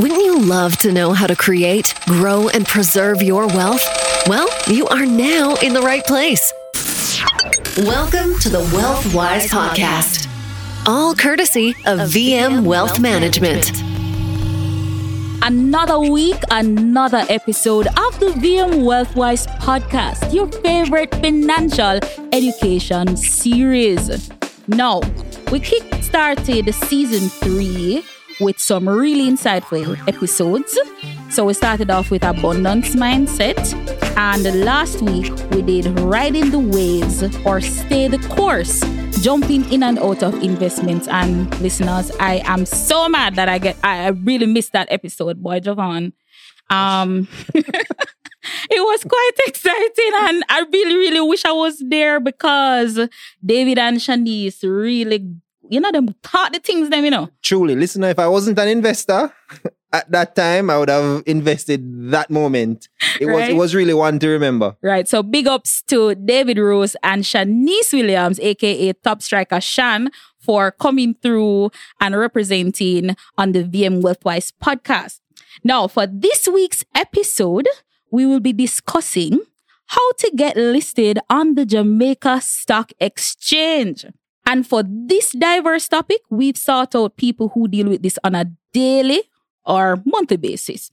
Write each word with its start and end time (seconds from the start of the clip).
Wouldn't 0.00 0.24
you 0.24 0.40
love 0.40 0.78
to 0.78 0.92
know 0.92 1.12
how 1.12 1.26
to 1.26 1.36
create, 1.36 1.92
grow, 2.06 2.48
and 2.48 2.64
preserve 2.64 3.20
your 3.20 3.46
wealth? 3.48 3.84
Well, 4.26 4.48
you 4.66 4.86
are 4.86 5.04
now 5.04 5.56
in 5.56 5.74
the 5.74 5.82
right 5.82 6.02
place. 6.06 6.54
Welcome 7.76 8.38
to 8.38 8.48
the 8.48 8.60
Wealth 8.72 9.14
Wise 9.14 9.50
Podcast, 9.50 10.26
all 10.86 11.14
courtesy 11.14 11.74
of 11.84 11.98
VM 11.98 12.64
Wealth 12.64 12.98
Management. 12.98 13.72
Another 15.44 15.98
week, 15.98 16.40
another 16.50 17.26
episode 17.28 17.86
of 17.88 18.20
the 18.20 18.32
VM 18.38 18.80
Wealthwise 18.80 19.46
podcast, 19.58 20.32
your 20.32 20.50
favorite 20.62 21.14
financial 21.16 22.00
education 22.32 23.18
series. 23.18 24.30
Now, 24.66 25.02
we 25.52 25.60
kick 25.60 26.02
started 26.02 26.74
season 26.74 27.28
three 27.28 28.02
with 28.40 28.58
some 28.58 28.88
really 28.88 29.30
insightful 29.30 29.96
episodes. 30.08 30.78
So 31.30 31.44
we 31.44 31.54
started 31.54 31.90
off 31.90 32.10
with 32.10 32.24
abundance 32.24 32.96
mindset, 32.96 33.72
and 34.16 34.64
last 34.64 35.02
week 35.02 35.32
we 35.50 35.62
did 35.62 35.86
riding 36.00 36.50
the 36.50 36.58
waves 36.58 37.22
or 37.46 37.60
stay 37.60 38.08
the 38.08 38.18
course, 38.28 38.80
jumping 39.22 39.70
in 39.72 39.82
and 39.82 39.98
out 39.98 40.22
of 40.22 40.34
investments. 40.42 41.06
And 41.08 41.54
listeners, 41.60 42.10
I 42.18 42.42
am 42.44 42.66
so 42.66 43.08
mad 43.08 43.36
that 43.36 43.48
I 43.48 43.58
get 43.58 43.76
I 43.84 44.08
really 44.08 44.46
missed 44.46 44.72
that 44.72 44.88
episode, 44.90 45.42
boy 45.42 45.60
Jovan. 45.60 46.12
Um 46.68 47.28
it 47.54 48.80
was 48.80 49.04
quite 49.04 49.30
exciting 49.46 50.12
and 50.22 50.44
I 50.48 50.64
really, 50.72 50.96
really 50.96 51.20
wish 51.20 51.44
I 51.44 51.52
was 51.52 51.78
there 51.78 52.20
because 52.20 52.98
David 53.44 53.78
and 53.78 53.98
Shanice 53.98 54.62
really 54.62 55.36
you 55.70 55.80
know 55.80 55.92
them 55.92 56.14
taught 56.22 56.52
the 56.52 56.58
things 56.58 56.90
them, 56.90 57.04
you 57.04 57.10
know. 57.10 57.30
Truly, 57.42 57.74
listener, 57.76 58.08
if 58.08 58.18
I 58.18 58.26
wasn't 58.26 58.58
an 58.58 58.68
investor 58.68 59.32
at 59.92 60.10
that 60.10 60.34
time, 60.34 60.70
I 60.70 60.78
would 60.78 60.88
have 60.88 61.22
invested 61.26 62.10
that 62.10 62.30
moment. 62.30 62.88
It 63.20 63.26
was 63.26 63.48
it 63.48 63.56
was 63.56 63.74
really 63.74 63.94
one 63.94 64.18
to 64.18 64.28
remember. 64.28 64.76
Right. 64.82 65.08
So 65.08 65.22
big 65.22 65.46
ups 65.46 65.82
to 65.84 66.14
David 66.14 66.58
Rose 66.58 66.96
and 67.02 67.22
Shanice 67.22 67.92
Williams, 67.92 68.40
aka 68.40 68.92
Top 68.94 69.22
Striker 69.22 69.60
Shan, 69.60 70.10
for 70.38 70.72
coming 70.72 71.14
through 71.14 71.70
and 72.00 72.16
representing 72.16 73.16
on 73.38 73.52
the 73.52 73.64
VM 73.64 74.02
Wealthwise 74.02 74.52
podcast. 74.62 75.20
Now, 75.62 75.88
for 75.88 76.06
this 76.06 76.48
week's 76.48 76.84
episode, 76.94 77.68
we 78.10 78.26
will 78.26 78.40
be 78.40 78.52
discussing 78.52 79.40
how 79.86 80.12
to 80.18 80.32
get 80.36 80.56
listed 80.56 81.18
on 81.28 81.54
the 81.54 81.66
Jamaica 81.66 82.40
Stock 82.40 82.92
Exchange. 83.00 84.06
And 84.46 84.66
for 84.66 84.82
this 84.84 85.32
diverse 85.32 85.88
topic, 85.88 86.20
we've 86.30 86.56
sought 86.56 86.94
out 86.94 87.16
people 87.16 87.50
who 87.50 87.68
deal 87.68 87.88
with 87.88 88.02
this 88.02 88.18
on 88.24 88.34
a 88.34 88.50
daily 88.72 89.22
or 89.64 90.02
monthly 90.04 90.36
basis. 90.36 90.90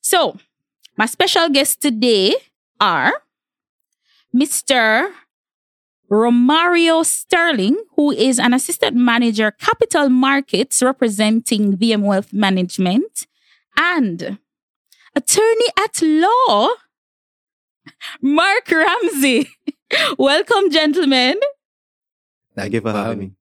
So, 0.00 0.36
my 0.96 1.06
special 1.06 1.48
guests 1.48 1.76
today 1.76 2.34
are 2.80 3.12
Mr. 4.34 5.10
Romario 6.10 7.04
Sterling, 7.04 7.76
who 7.96 8.12
is 8.12 8.38
an 8.38 8.54
assistant 8.54 8.96
manager, 8.96 9.50
capital 9.50 10.08
markets 10.08 10.82
representing 10.82 11.76
VM 11.76 12.02
Wealth 12.02 12.32
Management, 12.32 13.26
and 13.76 14.38
attorney 15.14 15.68
at 15.78 16.00
law, 16.02 16.68
Mark 18.20 18.70
Ramsey. 18.70 19.48
Welcome, 20.18 20.70
gentlemen. 20.70 21.40
Thank 22.56 22.72
you 22.72 22.80
for 22.80 22.92
having 22.92 23.18
me. 23.18 23.32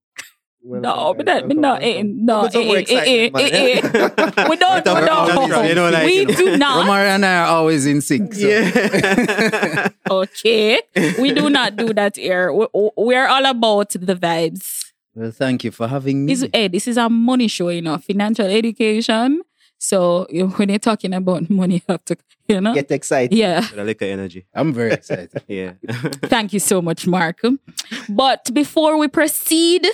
No, 0.67 1.13
but 1.13 1.27
that, 1.27 1.47
but 1.47 1.57
no, 1.57 1.75
eh, 1.75 2.01
no, 2.03 2.41
Put 2.41 2.53
some 2.53 2.65
more 2.65 2.77
eh, 2.77 2.85
eh, 2.89 2.95
eh, 2.95 3.25
excitement, 3.25 3.53
eh, 3.53 3.81
eh. 4.37 4.49
we 4.49 4.55
don't, 4.55 4.77
we 4.77 5.73
don't. 5.75 5.93
Like, 5.93 6.05
we 6.07 6.25
do 6.25 6.57
not. 6.57 6.83
Romario 6.85 7.13
and 7.13 7.23
I 7.25 7.37
are 7.41 7.45
always 7.45 7.85
in 7.85 8.01
sync. 8.01 8.33
So. 8.33 8.47
Yeah. 8.47 9.89
Okay, 10.09 10.81
we 11.19 11.33
do 11.33 11.49
not 11.49 11.75
do 11.75 11.93
that 11.93 12.15
here. 12.15 12.51
We, 12.51 12.67
we're 12.73 13.27
all 13.27 13.45
about 13.45 13.89
the 13.91 14.15
vibes. 14.15 14.91
Well, 15.13 15.31
thank 15.31 15.63
you 15.63 15.71
for 15.71 15.87
having 15.87 16.25
me. 16.25 16.33
This, 16.33 16.49
hey, 16.51 16.67
this 16.67 16.87
is 16.87 16.97
a 16.97 17.09
money 17.09 17.47
show, 17.47 17.69
you 17.69 17.81
know, 17.81 17.97
financial 17.97 18.45
education. 18.47 19.41
So 19.85 20.25
when 20.57 20.69
you're 20.69 20.79
talking 20.79 21.13
about 21.13 21.49
money, 21.49 21.75
you 21.75 21.81
have 21.89 22.03
to, 22.05 22.15
you 22.47 22.61
know, 22.61 22.73
Get 22.73 22.89
excited. 22.91 23.37
yeah. 23.37 23.59
With 23.61 23.79
a 23.79 23.83
liquor 23.83 24.05
energy. 24.05 24.45
I'm 24.53 24.73
very 24.73 24.93
excited. 24.99 25.43
Yeah. 25.47 25.73
Thank 26.33 26.53
you 26.53 26.59
so 26.59 26.81
much, 26.81 27.05
Mark. 27.07 27.41
But 28.09 28.49
before 28.53 28.97
we 28.97 29.07
proceed, 29.07 29.87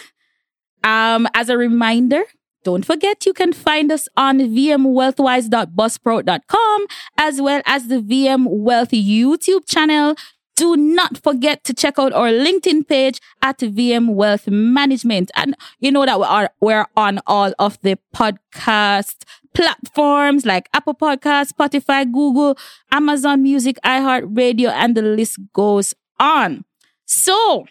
um, 0.84 1.28
as 1.34 1.50
a 1.50 1.57
reminder, 1.57 2.24
don't 2.63 2.85
forget 2.85 3.25
you 3.25 3.34
can 3.34 3.51
find 3.53 3.91
us 3.91 4.07
on 4.16 4.40
vmwealthwise.buzzsprout.com 4.40 6.85
as 7.18 7.41
well 7.41 7.62
as 7.66 7.88
the 7.88 8.00
VM 8.00 8.46
Wealth 8.47 8.91
YouTube 8.91 9.68
channel. 9.68 10.16
Do 10.56 10.78
not 10.78 11.18
forget 11.24 11.63
to 11.63 11.74
check 11.74 11.97
out 11.97 12.13
our 12.13 12.30
LinkedIn 12.30 12.88
page 12.88 13.19
at 13.41 13.57
VM 13.59 14.13
Wealth 14.13 14.47
Management. 14.47 15.31
And 15.35 15.56
you 15.80 15.91
know 15.91 16.06
that 16.06 16.19
we 16.19 16.25
are 16.25 16.51
we're 16.59 16.85
on 16.96 17.19
all 17.25 17.51
of 17.57 17.80
the 17.81 17.97
podcast 18.16 19.24
platforms 19.53 20.45
like 20.45 20.69
Apple 20.73 20.95
Podcasts, 20.95 21.53
Spotify, 21.53 22.12
Google, 22.12 22.57
Amazon 22.91 23.44
Music, 23.44 23.78
iHeartRadio, 23.84 24.69
and 24.69 24.95
the 24.95 25.01
list 25.01 25.39
goes 25.53 25.94
on. 26.19 26.66
So, 27.06 27.66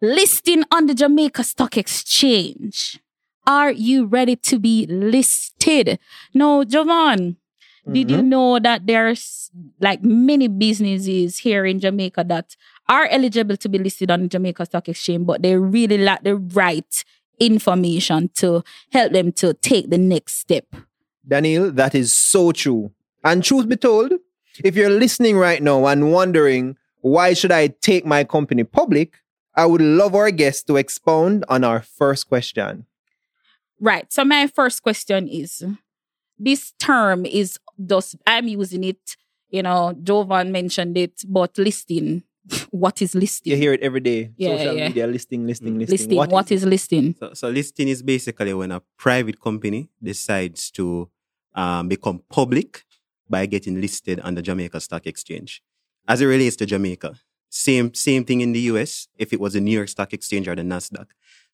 listing 0.00 0.64
on 0.70 0.86
the 0.86 0.94
Jamaica 0.94 1.44
Stock 1.44 1.76
Exchange. 1.76 3.00
Are 3.46 3.70
you 3.70 4.06
ready 4.06 4.34
to 4.36 4.58
be 4.58 4.86
listed? 4.86 5.98
No, 6.34 6.64
Jovan, 6.64 7.36
did 7.90 8.10
you 8.10 8.18
mm-hmm. 8.18 8.28
know 8.28 8.58
that 8.58 8.86
there's 8.86 9.50
like 9.80 10.02
many 10.02 10.48
businesses 10.48 11.38
here 11.38 11.64
in 11.64 11.78
Jamaica 11.78 12.24
that 12.24 12.56
are 12.88 13.06
eligible 13.06 13.56
to 13.56 13.68
be 13.68 13.78
listed 13.78 14.10
on 14.10 14.22
the 14.22 14.28
Jamaica 14.28 14.66
Stock 14.66 14.88
Exchange, 14.88 15.26
but 15.26 15.42
they 15.42 15.56
really 15.56 15.98
lack 15.98 16.24
the 16.24 16.36
right 16.36 17.04
information 17.38 18.28
to 18.34 18.62
help 18.92 19.12
them 19.12 19.32
to 19.32 19.54
take 19.54 19.90
the 19.90 19.98
next 19.98 20.38
step. 20.38 20.66
Daniel, 21.26 21.70
that 21.72 21.94
is 21.94 22.16
so 22.16 22.52
true. 22.52 22.92
And 23.24 23.42
truth 23.42 23.68
be 23.68 23.76
told, 23.76 24.12
if 24.62 24.76
you're 24.76 24.90
listening 24.90 25.36
right 25.36 25.62
now 25.62 25.86
and 25.86 26.12
wondering 26.12 26.76
why 27.00 27.34
should 27.34 27.52
I 27.52 27.68
take 27.68 28.04
my 28.06 28.24
company 28.24 28.64
public, 28.64 29.14
I 29.54 29.66
would 29.66 29.80
love 29.80 30.14
our 30.14 30.30
guest 30.30 30.66
to 30.66 30.76
expound 30.76 31.44
on 31.48 31.64
our 31.64 31.80
first 31.80 32.28
question. 32.28 32.86
Right. 33.80 34.12
So 34.12 34.24
my 34.24 34.46
first 34.46 34.82
question 34.82 35.28
is 35.28 35.64
this 36.38 36.72
term 36.78 37.26
is 37.26 37.58
just 37.84 38.16
I'm 38.26 38.48
using 38.48 38.84
it, 38.84 39.16
you 39.50 39.62
know, 39.62 39.94
Jovan 40.02 40.52
mentioned 40.52 40.96
it, 40.96 41.22
but 41.26 41.56
listing. 41.58 42.22
What 42.70 43.02
is 43.02 43.14
listing? 43.14 43.50
You 43.52 43.56
hear 43.56 43.72
it 43.72 43.80
every 43.80 44.00
day. 44.00 44.30
Yeah, 44.36 44.56
Social 44.56 44.76
yeah. 44.76 44.88
media 44.88 45.06
listing, 45.06 45.46
listing, 45.46 45.74
Mm. 45.74 45.78
listing. 45.80 46.10
listing. 46.10 46.30
what 46.32 46.52
is, 46.52 46.64
listing? 46.64 47.14
so, 47.18 47.34
so 47.34 47.48
listing 47.48 47.88
is 47.88 48.02
basically 48.02 48.54
when 48.54 48.70
a 48.72 48.80
private 48.96 49.40
company 49.40 49.88
decides 50.02 50.70
to 50.72 51.08
um, 51.54 51.88
become 51.88 52.22
public 52.30 52.84
by 53.28 53.46
getting 53.46 53.80
listed 53.80 54.20
on 54.20 54.34
the 54.34 54.42
Jamaica 54.42 54.80
Stock 54.80 55.06
Exchange. 55.06 55.62
As 56.06 56.20
it 56.20 56.26
relates 56.26 56.54
to 56.56 56.66
Jamaica, 56.66 57.14
same 57.48 57.92
same 57.94 58.24
thing 58.24 58.40
in 58.42 58.52
the 58.52 58.60
US 58.72 59.08
if 59.18 59.32
it 59.32 59.40
was 59.40 59.54
the 59.54 59.60
New 59.60 59.72
York 59.72 59.88
Stock 59.88 60.12
Exchange 60.12 60.46
or 60.46 60.54
the 60.54 60.62
Nasdaq. 60.62 61.06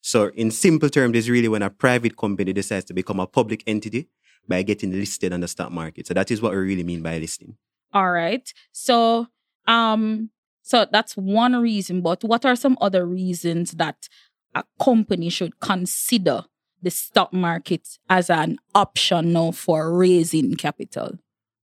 So 0.03 0.31
in 0.35 0.51
simple 0.51 0.91
terms, 0.91 1.17
is 1.17 1.31
really 1.31 1.49
when 1.49 1.63
a 1.63 1.71
private 1.71 2.17
company 2.17 2.53
decides 2.53 2.85
to 2.87 2.95
become 2.95 3.21
a 3.21 3.27
public 3.27 3.63
entity 3.67 4.09
by 4.49 4.63
getting 4.63 4.91
listed 4.91 5.33
on 5.33 5.41
the 5.41 5.49
stock 5.49 5.71
market. 5.71 6.07
So 6.09 6.13
that 6.15 6.31
is 6.31 6.43
what 6.43 6.53
we 6.53 6.59
really 6.59 6.83
mean 6.85 7.03
by 7.03 7.19
listing. 7.19 7.57
All 7.95 8.11
right. 8.11 8.53
So 8.73 9.29
um 9.67 10.31
so 10.63 10.87
that's 10.91 11.17
one 11.17 11.61
reason, 11.61 12.01
but 12.01 12.23
what 12.23 12.45
are 12.45 12.57
some 12.57 12.79
other 12.81 13.05
reasons 13.05 13.73
that 13.73 14.09
a 14.55 14.65
company 14.81 15.29
should 15.29 15.59
consider 15.61 16.45
the 16.81 16.91
stock 16.91 17.33
market 17.33 17.99
as 18.09 18.31
an 18.31 18.59
option 18.75 19.33
now 19.33 19.51
for 19.51 19.93
raising 19.97 20.55
capital? 20.55 21.19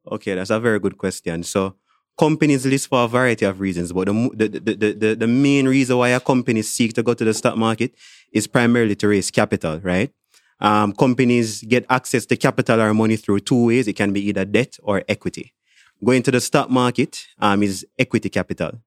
Okay, 0.10 0.36
that's 0.36 0.50
a 0.50 0.60
very 0.60 0.80
good 0.80 0.98
question. 0.98 1.44
So 1.44 1.76
companies 2.18 2.66
list 2.66 2.90
for 2.90 3.04
a 3.04 3.08
variety 3.08 3.46
of 3.46 3.60
reasons, 3.60 3.94
but 3.94 4.08
the, 4.08 4.32
the, 4.34 4.48
the, 4.60 4.94
the, 4.94 5.16
the, 5.16 5.28
main 5.28 5.68
reason 5.68 5.98
why 5.98 6.10
a 6.10 6.20
company 6.20 6.62
seek 6.62 6.94
to 6.94 7.04
go 7.04 7.14
to 7.14 7.24
the 7.24 7.34
stock 7.34 7.58
market 7.58 7.94
is 8.34 8.48
primarily 8.48 8.96
to 8.96 9.08
raise 9.08 9.32
capital, 9.32 9.80
right? 9.80 10.12
Um, 10.60 10.92
companies 10.94 11.62
get 11.64 11.86
access 11.90 12.26
to 12.26 12.36
capital 12.36 12.82
or 12.82 12.94
money 12.94 13.16
through 13.16 13.40
two 13.42 13.68
ways. 13.68 13.88
It 13.88 13.94
can 13.94 14.12
be 14.12 14.28
either 14.28 14.44
debt 14.44 14.78
or 14.84 15.04
equity. 15.08 15.54
Going 16.04 16.24
to 16.24 16.32
the 16.32 16.42
stock 16.42 16.70
market 16.70 17.26
um, 17.40 17.64
is 17.64 17.86
equity 17.98 18.30
capital. 18.30 18.82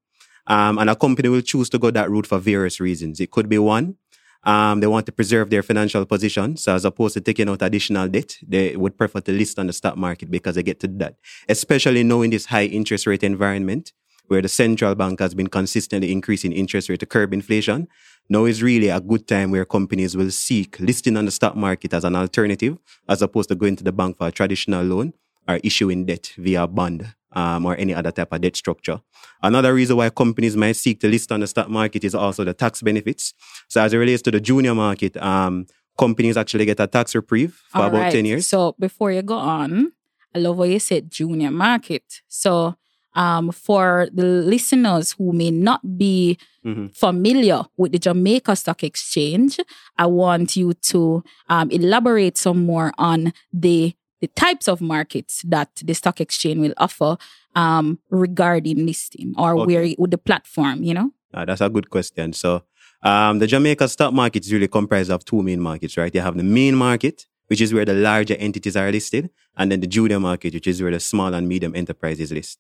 Um, 0.47 0.79
and 0.79 0.91
a 0.91 0.97
company 0.97 1.29
will 1.29 1.41
choose 1.41 1.71
to 1.71 1.79
go 1.79 1.91
that 1.91 2.11
route 2.11 2.27
for 2.27 2.39
various 2.39 2.81
reasons. 2.81 3.21
It 3.21 3.31
could 3.31 3.49
be 3.49 3.59
one, 3.59 3.97
um, 4.44 4.81
they 4.81 4.87
want 4.87 5.06
to 5.06 5.12
preserve 5.12 5.50
their 5.50 5.62
financial 5.62 6.05
position. 6.05 6.56
So 6.56 6.75
as 6.75 6.85
opposed 6.85 7.15
to 7.15 7.21
taking 7.21 7.49
out 7.49 7.62
additional 7.62 8.09
debt, 8.09 8.39
they 8.47 8.77
would 8.77 8.99
prefer 8.99 9.21
to 9.21 9.33
list 9.33 9.59
on 9.59 9.69
the 9.69 9.73
stock 9.73 9.97
market 9.97 10.31
because 10.31 10.56
they 10.56 10.62
get 10.62 10.81
to 10.81 10.89
that. 10.89 11.17
Especially 11.49 12.03
knowing 12.03 12.31
this 12.31 12.47
high 12.47 12.65
interest 12.65 13.06
rate 13.06 13.23
environment 13.23 13.93
where 14.29 14.43
the 14.43 14.49
central 14.49 14.94
bank 14.94 15.21
has 15.21 15.35
been 15.35 15.49
consistently 15.49 16.11
increasing 16.11 16.53
interest 16.53 16.89
rate 16.89 17.00
to 17.00 17.06
curb 17.06 17.33
inflation. 17.33 17.87
now 18.29 18.44
is 18.44 18.62
really 18.62 18.89
a 18.89 19.00
good 19.00 19.27
time 19.27 19.50
where 19.50 19.65
companies 19.65 20.17
will 20.17 20.31
seek 20.31 20.79
listing 20.81 21.17
on 21.17 21.27
the 21.27 21.31
stock 21.31 21.55
market 21.55 21.93
as 21.93 22.05
an 22.05 22.17
alternative, 22.17 22.79
as 23.09 23.21
opposed 23.21 23.49
to 23.49 23.55
going 23.55 23.77
to 23.77 23.85
the 23.85 23.93
bank 23.93 24.17
for 24.17 24.29
a 24.29 24.33
traditional 24.33 24.85
loan 24.85 25.12
or 25.47 25.61
issuing 25.62 26.06
debt 26.06 26.33
via 26.39 26.67
bond 26.67 27.15
um, 27.32 27.67
or 27.67 27.76
any 27.76 27.94
other 27.94 28.11
type 28.11 28.32
of 28.32 28.40
debt 28.40 28.56
structure. 28.56 29.00
Another 29.43 29.75
reason 29.75 29.96
why 29.96 30.11
companies 30.11 30.56
might 30.56 30.76
seek 30.76 31.00
to 31.00 31.08
list 31.08 31.32
on 31.32 31.40
the 31.40 31.46
stock 31.46 31.69
market 31.69 32.05
is 32.05 32.14
also 32.14 32.44
the 32.44 32.55
tax 32.55 32.82
benefits. 32.82 33.34
So 33.69 33.81
as 33.82 33.93
it 33.93 33.99
relates 33.99 34.23
to 34.23 34.31
the 34.31 34.40
junior 34.40 34.75
market, 34.75 35.17
um, 35.17 35.67
companies 35.99 36.37
actually 36.37 36.64
get 36.64 36.81
a 36.81 36.87
tax 36.87 37.14
reprieve 37.14 37.61
for 37.70 37.82
All 37.82 37.88
about 37.88 38.00
right. 38.02 38.12
10 38.12 38.25
years. 38.25 38.46
So 38.46 38.75
before 38.79 39.12
you 39.12 39.23
go 39.23 39.37
on, 39.37 39.93
I 40.34 40.38
love 40.38 40.56
what 40.58 40.69
you 40.70 40.79
said, 40.79 41.11
junior 41.11 41.50
market. 41.50 42.05
So 42.29 42.76
um, 43.14 43.50
for 43.52 44.08
the 44.12 44.25
listeners 44.25 45.12
who 45.19 45.32
may 45.32 45.50
not 45.50 45.99
be 45.99 46.38
Mhm. 46.64 46.96
familiar 46.96 47.62
with 47.76 47.90
the 47.93 47.99
Jamaica 47.99 48.55
Stock 48.56 48.84
Exchange, 48.84 49.58
I 49.99 50.06
want 50.06 50.55
you 50.56 50.73
to 50.75 51.23
um, 51.49 51.70
elaborate 51.73 52.38
some 52.38 52.64
more 52.64 52.93
on 52.99 53.32
the 53.52 53.94
the 54.23 54.29
types 54.29 54.67
of 54.73 54.81
markets 54.81 55.43
that 55.55 55.71
the 55.85 55.95
stock 55.95 56.21
exchange 56.21 56.59
will 56.65 56.75
offer 56.87 57.17
um, 57.63 57.99
regarding 58.11 58.79
listing 58.87 59.35
or 59.37 59.51
Okay. 59.59 59.67
where 59.67 59.85
with 59.99 60.13
the 60.17 60.19
platform, 60.29 60.83
you 60.89 60.95
know? 60.95 61.11
Uh, 61.35 61.45
that's 61.45 61.61
a 61.61 61.69
good 61.69 61.89
question. 61.91 62.33
So, 62.33 62.63
um, 63.03 63.41
the 63.41 63.47
Jamaica 63.49 63.89
stock 63.89 64.13
market 64.15 64.45
is 64.47 64.53
really 64.53 64.69
comprised 64.69 65.11
of 65.11 65.25
two 65.25 65.43
main 65.43 65.61
markets, 65.61 65.97
right? 65.97 66.15
You 66.15 66.21
have 66.29 66.37
the 66.37 66.45
main 66.61 66.75
market, 66.77 67.27
which 67.49 67.61
is 67.61 67.75
where 67.75 67.85
the 67.85 67.95
larger 67.95 68.37
entities 68.37 68.77
are 68.77 68.91
listed, 68.93 69.29
and 69.59 69.71
then 69.73 69.81
the 69.81 69.87
junior 69.89 70.21
market, 70.21 70.55
which 70.55 70.69
is 70.73 70.81
where 70.81 70.93
the 70.93 71.01
small 71.01 71.35
and 71.35 71.49
medium 71.49 71.75
enterprises 71.75 72.31
list. 72.33 72.59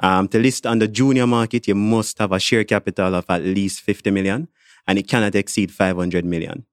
Um, 0.00 0.28
to 0.28 0.38
list 0.38 0.66
on 0.66 0.78
the 0.78 0.88
junior 0.88 1.26
market, 1.26 1.68
you 1.68 1.74
must 1.74 2.18
have 2.18 2.32
a 2.32 2.40
share 2.40 2.64
capital 2.64 3.14
of 3.14 3.26
at 3.28 3.42
least 3.42 3.82
50 3.82 4.10
million, 4.10 4.48
and 4.86 4.98
it 4.98 5.06
cannot 5.06 5.34
exceed 5.34 5.70
500 5.70 6.24
million. 6.24 6.64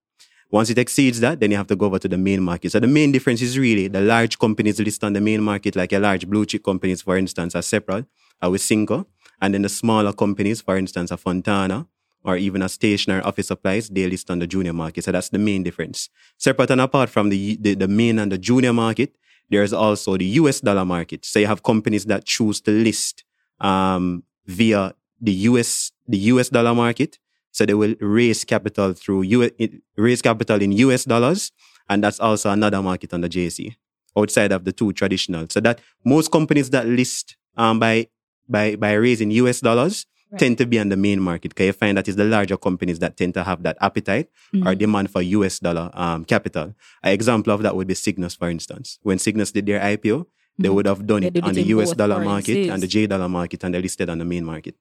Once 0.52 0.70
it 0.70 0.78
exceeds 0.78 1.20
that, 1.20 1.40
then 1.40 1.52
you 1.52 1.58
have 1.58 1.68
to 1.68 1.76
go 1.76 1.86
over 1.86 2.00
to 2.00 2.08
the 2.08 2.18
main 2.18 2.42
market. 2.42 2.72
So 2.72 2.80
the 2.80 2.88
main 2.88 3.12
difference 3.12 3.42
is 3.42 3.58
really 3.58 3.88
the 3.88 4.02
large 4.02 4.40
companies 4.40 4.80
list 4.80 5.04
on 5.04 5.14
the 5.14 5.22
main 5.22 5.42
market, 5.44 5.76
like 5.76 5.92
your 5.92 6.02
large 6.02 6.28
blue 6.28 6.46
chip 6.46 6.64
companies, 6.64 7.02
for 7.02 7.18
instance, 7.18 7.56
are 7.56 7.62
separate, 7.62 8.06
are 8.42 8.50
Wisynco. 8.50 9.06
And 9.42 9.54
then 9.54 9.62
the 9.62 9.70
smaller 9.70 10.12
companies, 10.12 10.62
for 10.62 10.76
instance, 10.76 11.12
a 11.12 11.18
Fontana 11.18 11.88
or 12.24 12.36
even 12.36 12.62
a 12.62 12.70
stationery 12.70 13.22
office 13.22 13.48
supplies, 13.48 13.90
they 13.90 14.08
list 14.08 14.30
on 14.30 14.40
the 14.40 14.48
junior 14.48 14.74
market. 14.74 15.04
So 15.04 15.12
that's 15.12 15.30
the 15.30 15.38
main 15.38 15.64
difference. 15.64 16.10
Separate 16.38 16.72
and 16.72 16.82
apart 16.82 17.10
from 17.10 17.30
the, 17.30 17.58
the, 17.62 17.76
the 17.76 17.88
main 17.88 18.20
and 18.20 18.32
the 18.32 18.38
junior 18.38 18.74
market, 18.74 19.16
there's 19.50 19.72
also 19.72 20.18
the 20.18 20.26
US 20.26 20.62
dollar 20.62 20.86
market. 20.86 21.26
So 21.26 21.40
you 21.40 21.48
have 21.48 21.64
companies 21.64 22.06
that 22.06 22.26
choose 22.26 22.60
to 22.62 22.72
list 22.72 23.24
um, 23.60 24.24
via 24.46 24.94
the 25.22 25.32
US 25.32 25.92
the 26.08 26.18
US 26.34 26.50
dollar 26.50 26.74
market. 26.74 27.20
So 27.52 27.66
they 27.66 27.74
will 27.74 27.96
raise 28.00 28.44
capital 28.46 28.94
through 28.94 29.24
US, 29.24 29.52
raise 29.98 30.22
capital 30.22 30.62
in 30.62 30.72
US 30.74 31.06
dollars, 31.06 31.52
and 31.90 32.04
that's 32.04 32.20
also 32.20 32.50
another 32.52 32.82
market 32.82 33.14
on 33.14 33.22
the 33.22 33.30
JC 33.30 33.76
outside 34.18 34.52
of 34.52 34.66
the 34.66 34.72
two 34.72 34.92
traditional. 34.94 35.46
So 35.50 35.60
that 35.62 35.80
most 36.06 36.32
companies 36.32 36.70
that 36.72 36.86
list 36.88 37.38
um, 37.58 37.80
by 37.80 38.08
by 38.48 38.76
by 38.76 38.94
raising 38.94 39.32
US 39.32 39.60
dollars 39.62 40.06
Right. 40.32 40.42
tend 40.42 40.58
to 40.60 40.68
be 40.68 40.78
on 40.78 40.90
the 40.90 40.96
main 40.96 41.20
market. 41.20 41.50
Because 41.56 41.66
you 41.66 41.74
find 41.74 41.98
that 41.98 42.08
it's 42.08 42.16
the 42.16 42.24
larger 42.24 42.56
companies 42.56 43.00
that 43.00 43.18
tend 43.18 43.34
to 43.34 43.44
have 43.44 43.64
that 43.64 43.78
appetite 43.82 44.30
or 44.54 44.74
Mhm. 44.76 44.78
demand 44.78 45.10
for 45.10 45.24
US 45.24 45.58
dollar 45.58 45.90
um, 45.96 46.24
capital. 46.24 46.76
An 47.02 47.14
example 47.14 47.52
of 47.52 47.64
that 47.64 47.76
would 47.76 47.88
be 47.88 47.96
Sygnus, 47.96 48.38
for 48.38 48.48
instance. 48.48 49.00
When 49.02 49.18
Sygnus 49.18 49.52
did 49.52 49.66
their 49.66 49.80
IPO, 49.82 50.28
they 50.60 50.70
Mhm. 50.70 50.74
would 50.76 50.86
have 50.86 51.08
done 51.08 51.22
They 51.22 51.30
it 51.34 51.44
on 51.44 51.50
it 51.50 51.54
the 51.56 51.64
US 51.74 51.94
dollar 51.94 52.20
market 52.24 52.70
and 52.70 52.84
the. 52.84 52.86
J 52.86 53.08
dollar 53.08 53.28
market, 53.28 53.64
and 53.64 53.74
they 53.74 53.82
listed 53.82 54.08
on 54.08 54.20
the 54.20 54.26
main 54.26 54.46
market. 54.46 54.76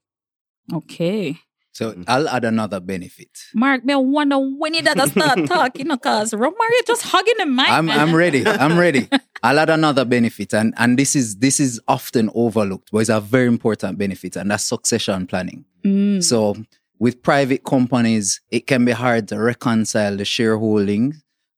Okay. 0.72 1.38
So 1.78 1.92
Mm. 1.92 2.04
I'll 2.08 2.28
add 2.28 2.44
another 2.44 2.80
benefit. 2.80 3.28
Mark, 3.54 3.84
me 3.84 3.94
I 3.94 3.96
wonder 3.98 4.36
when 4.36 4.75
you 4.76 4.82
that 4.82 4.98
start 5.10 5.46
talking, 5.46 5.86
because 5.86 6.32
Romario 6.32 6.80
just 6.84 7.02
hugging 7.02 7.38
the 7.38 7.46
mic. 7.46 7.70
I'm. 7.70 7.88
I'm 7.88 8.12
ready. 8.12 8.44
I'm 8.44 8.76
ready. 8.76 9.08
I'll 9.44 9.60
add 9.60 9.70
another 9.70 10.04
benefit, 10.04 10.52
and 10.54 10.75
and 10.76 10.98
this 10.98 11.14
is 11.14 11.36
this 11.36 11.60
is 11.60 11.80
often 11.86 12.30
overlooked, 12.34 12.88
but 12.90 12.98
it's 12.98 13.10
a 13.10 13.20
very 13.20 13.46
important 13.46 13.96
benefit, 13.96 14.34
and 14.34 14.50
that's 14.50 14.64
succession 14.64 15.28
planning. 15.28 15.64
Mm. 15.84 16.20
So 16.25 16.56
with 16.98 17.22
private 17.22 17.62
companies, 17.64 18.40
it 18.50 18.66
can 18.66 18.84
be 18.84 18.90
hard 18.90 19.28
to 19.28 19.38
reconcile 19.38 20.16
the 20.16 20.25
shareholding 20.25 21.14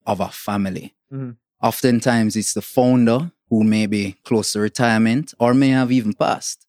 of 0.07 0.21
a 0.21 0.29
family. 0.29 0.93
Mhm. 1.11 1.37
Oftentimes, 1.63 2.37
it's 2.37 2.53
the 2.53 2.61
founder 2.63 3.33
who 3.49 3.65
may 3.65 3.87
be 3.87 4.17
close 4.25 4.53
to 4.53 4.61
retirement 4.61 5.33
or 5.39 5.55
may 5.55 5.71
have 5.71 5.91
even 5.91 6.13
passed. 6.13 6.67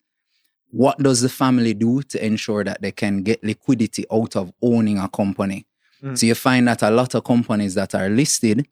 What 0.71 0.97
does 0.99 1.21
the 1.21 1.29
family 1.29 1.73
do 1.73 2.01
to 2.03 2.25
ensure 2.25 2.63
that 2.63 2.81
they 2.81 2.91
can 2.91 3.23
get 3.23 3.43
liquidity 3.43 4.05
out 4.11 4.35
of 4.35 4.51
owning 4.61 4.97
a 4.99 5.07
company? 5.09 5.65
Mhm. 6.03 6.17
So 6.17 6.25
you 6.25 6.35
find 6.35 6.67
that 6.67 6.81
a 6.81 6.89
lot 6.89 7.13
of 7.13 7.23
companies 7.23 7.75
that 7.75 7.93
are 7.93 8.09
listed 8.09 8.67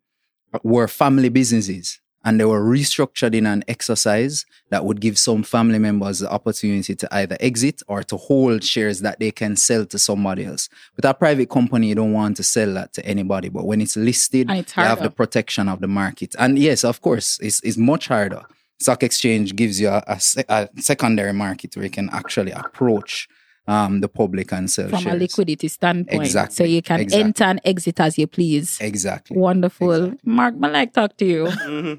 were 0.63 0.87
family 0.87 1.29
businesses 1.29 1.99
and 2.25 2.39
they 2.39 2.45
were 2.45 2.61
restructured 2.61 3.33
in 3.33 3.45
an 3.45 3.63
exercise 3.67 4.45
that 4.71 4.83
would 4.83 4.99
give 4.99 5.17
some 5.17 5.41
family 5.43 5.79
members 5.79 6.19
the 6.19 6.29
opportunity 6.29 6.95
to 6.95 7.15
either 7.15 7.37
exit 7.39 7.81
or 7.87 8.03
to 8.03 8.17
hold 8.17 8.63
shares 8.63 8.99
that 9.01 9.19
they 9.19 9.31
can 9.31 9.55
sell 9.55 9.85
to 9.85 9.97
somebody 9.97 10.45
else. 10.45 10.67
With 10.95 11.05
a 11.05 11.13
private 11.13 11.49
company, 11.49 11.87
you 11.87 11.95
don't 11.95 12.11
want 12.11 12.35
to 12.37 12.43
sell 12.43 12.73
that 12.73 12.93
to 12.93 13.05
anybody, 13.05 13.49
but 13.49 13.65
when 13.65 13.79
it's 13.79 13.95
listed, 13.95 14.49
And 14.49 14.59
it's 14.59 14.75
you 14.75 14.83
have 14.83 15.01
the 15.01 15.09
protection 15.09 15.69
of 15.69 15.79
the 15.79 15.87
market. 15.87 16.35
And 16.37 16.59
yes, 16.59 16.83
of 16.83 17.01
course, 17.01 17.39
it's, 17.41 17.61
it's 17.63 17.77
much 17.77 18.07
harder. 18.07 18.43
Stock 18.81 19.03
exchange 19.03 19.55
gives 19.55 19.79
you 19.79 19.89
a, 19.89 20.03
a 20.07 20.19
a 20.49 20.69
secondary 20.81 21.33
market 21.33 21.75
where 21.75 21.85
you 21.85 21.91
can 21.91 22.09
actually 22.11 22.51
approach 22.51 23.27
um, 23.67 24.01
the 24.01 24.07
public 24.07 24.51
and 24.51 24.69
sell 24.71 24.89
From 24.89 25.01
shares. 25.03 25.15
a 25.15 25.19
liquidity 25.19 25.67
standpoint. 25.67 26.23
Exactly, 26.23 26.55
So 26.55 26.63
you 26.63 26.81
can 26.81 27.01
exactly. 27.01 27.23
enter 27.23 27.43
and 27.43 27.61
exit 27.63 27.99
as 27.99 28.17
you 28.17 28.25
please. 28.25 28.79
Exactly. 28.81 29.37
Wonderful. 29.37 29.93
Exactly. 29.93 30.19
Mark, 30.33 30.55
I 30.63 30.67
like 30.69 30.93
talk 30.93 31.15
to 31.17 31.25
you. 31.25 31.47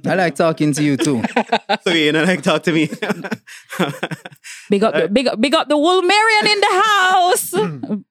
I 0.05 0.15
like 0.15 0.35
talking 0.35 0.73
to 0.73 0.83
you 0.83 0.97
too. 0.97 1.23
so 1.83 1.91
you 1.93 2.11
know, 2.11 2.25
like 2.25 2.43
talk 2.43 2.65
to 2.65 2.73
me. 2.73 2.89
Big 4.71 4.83
up, 4.85 4.95
the, 4.95 5.09
big 5.09 5.27
up, 5.29 5.41
big 5.41 5.55
up 5.55 5.69
the 5.69 5.77
Wolmerian 5.77 6.47
in 6.53 6.61
the 6.61 6.83
house. 6.85 7.55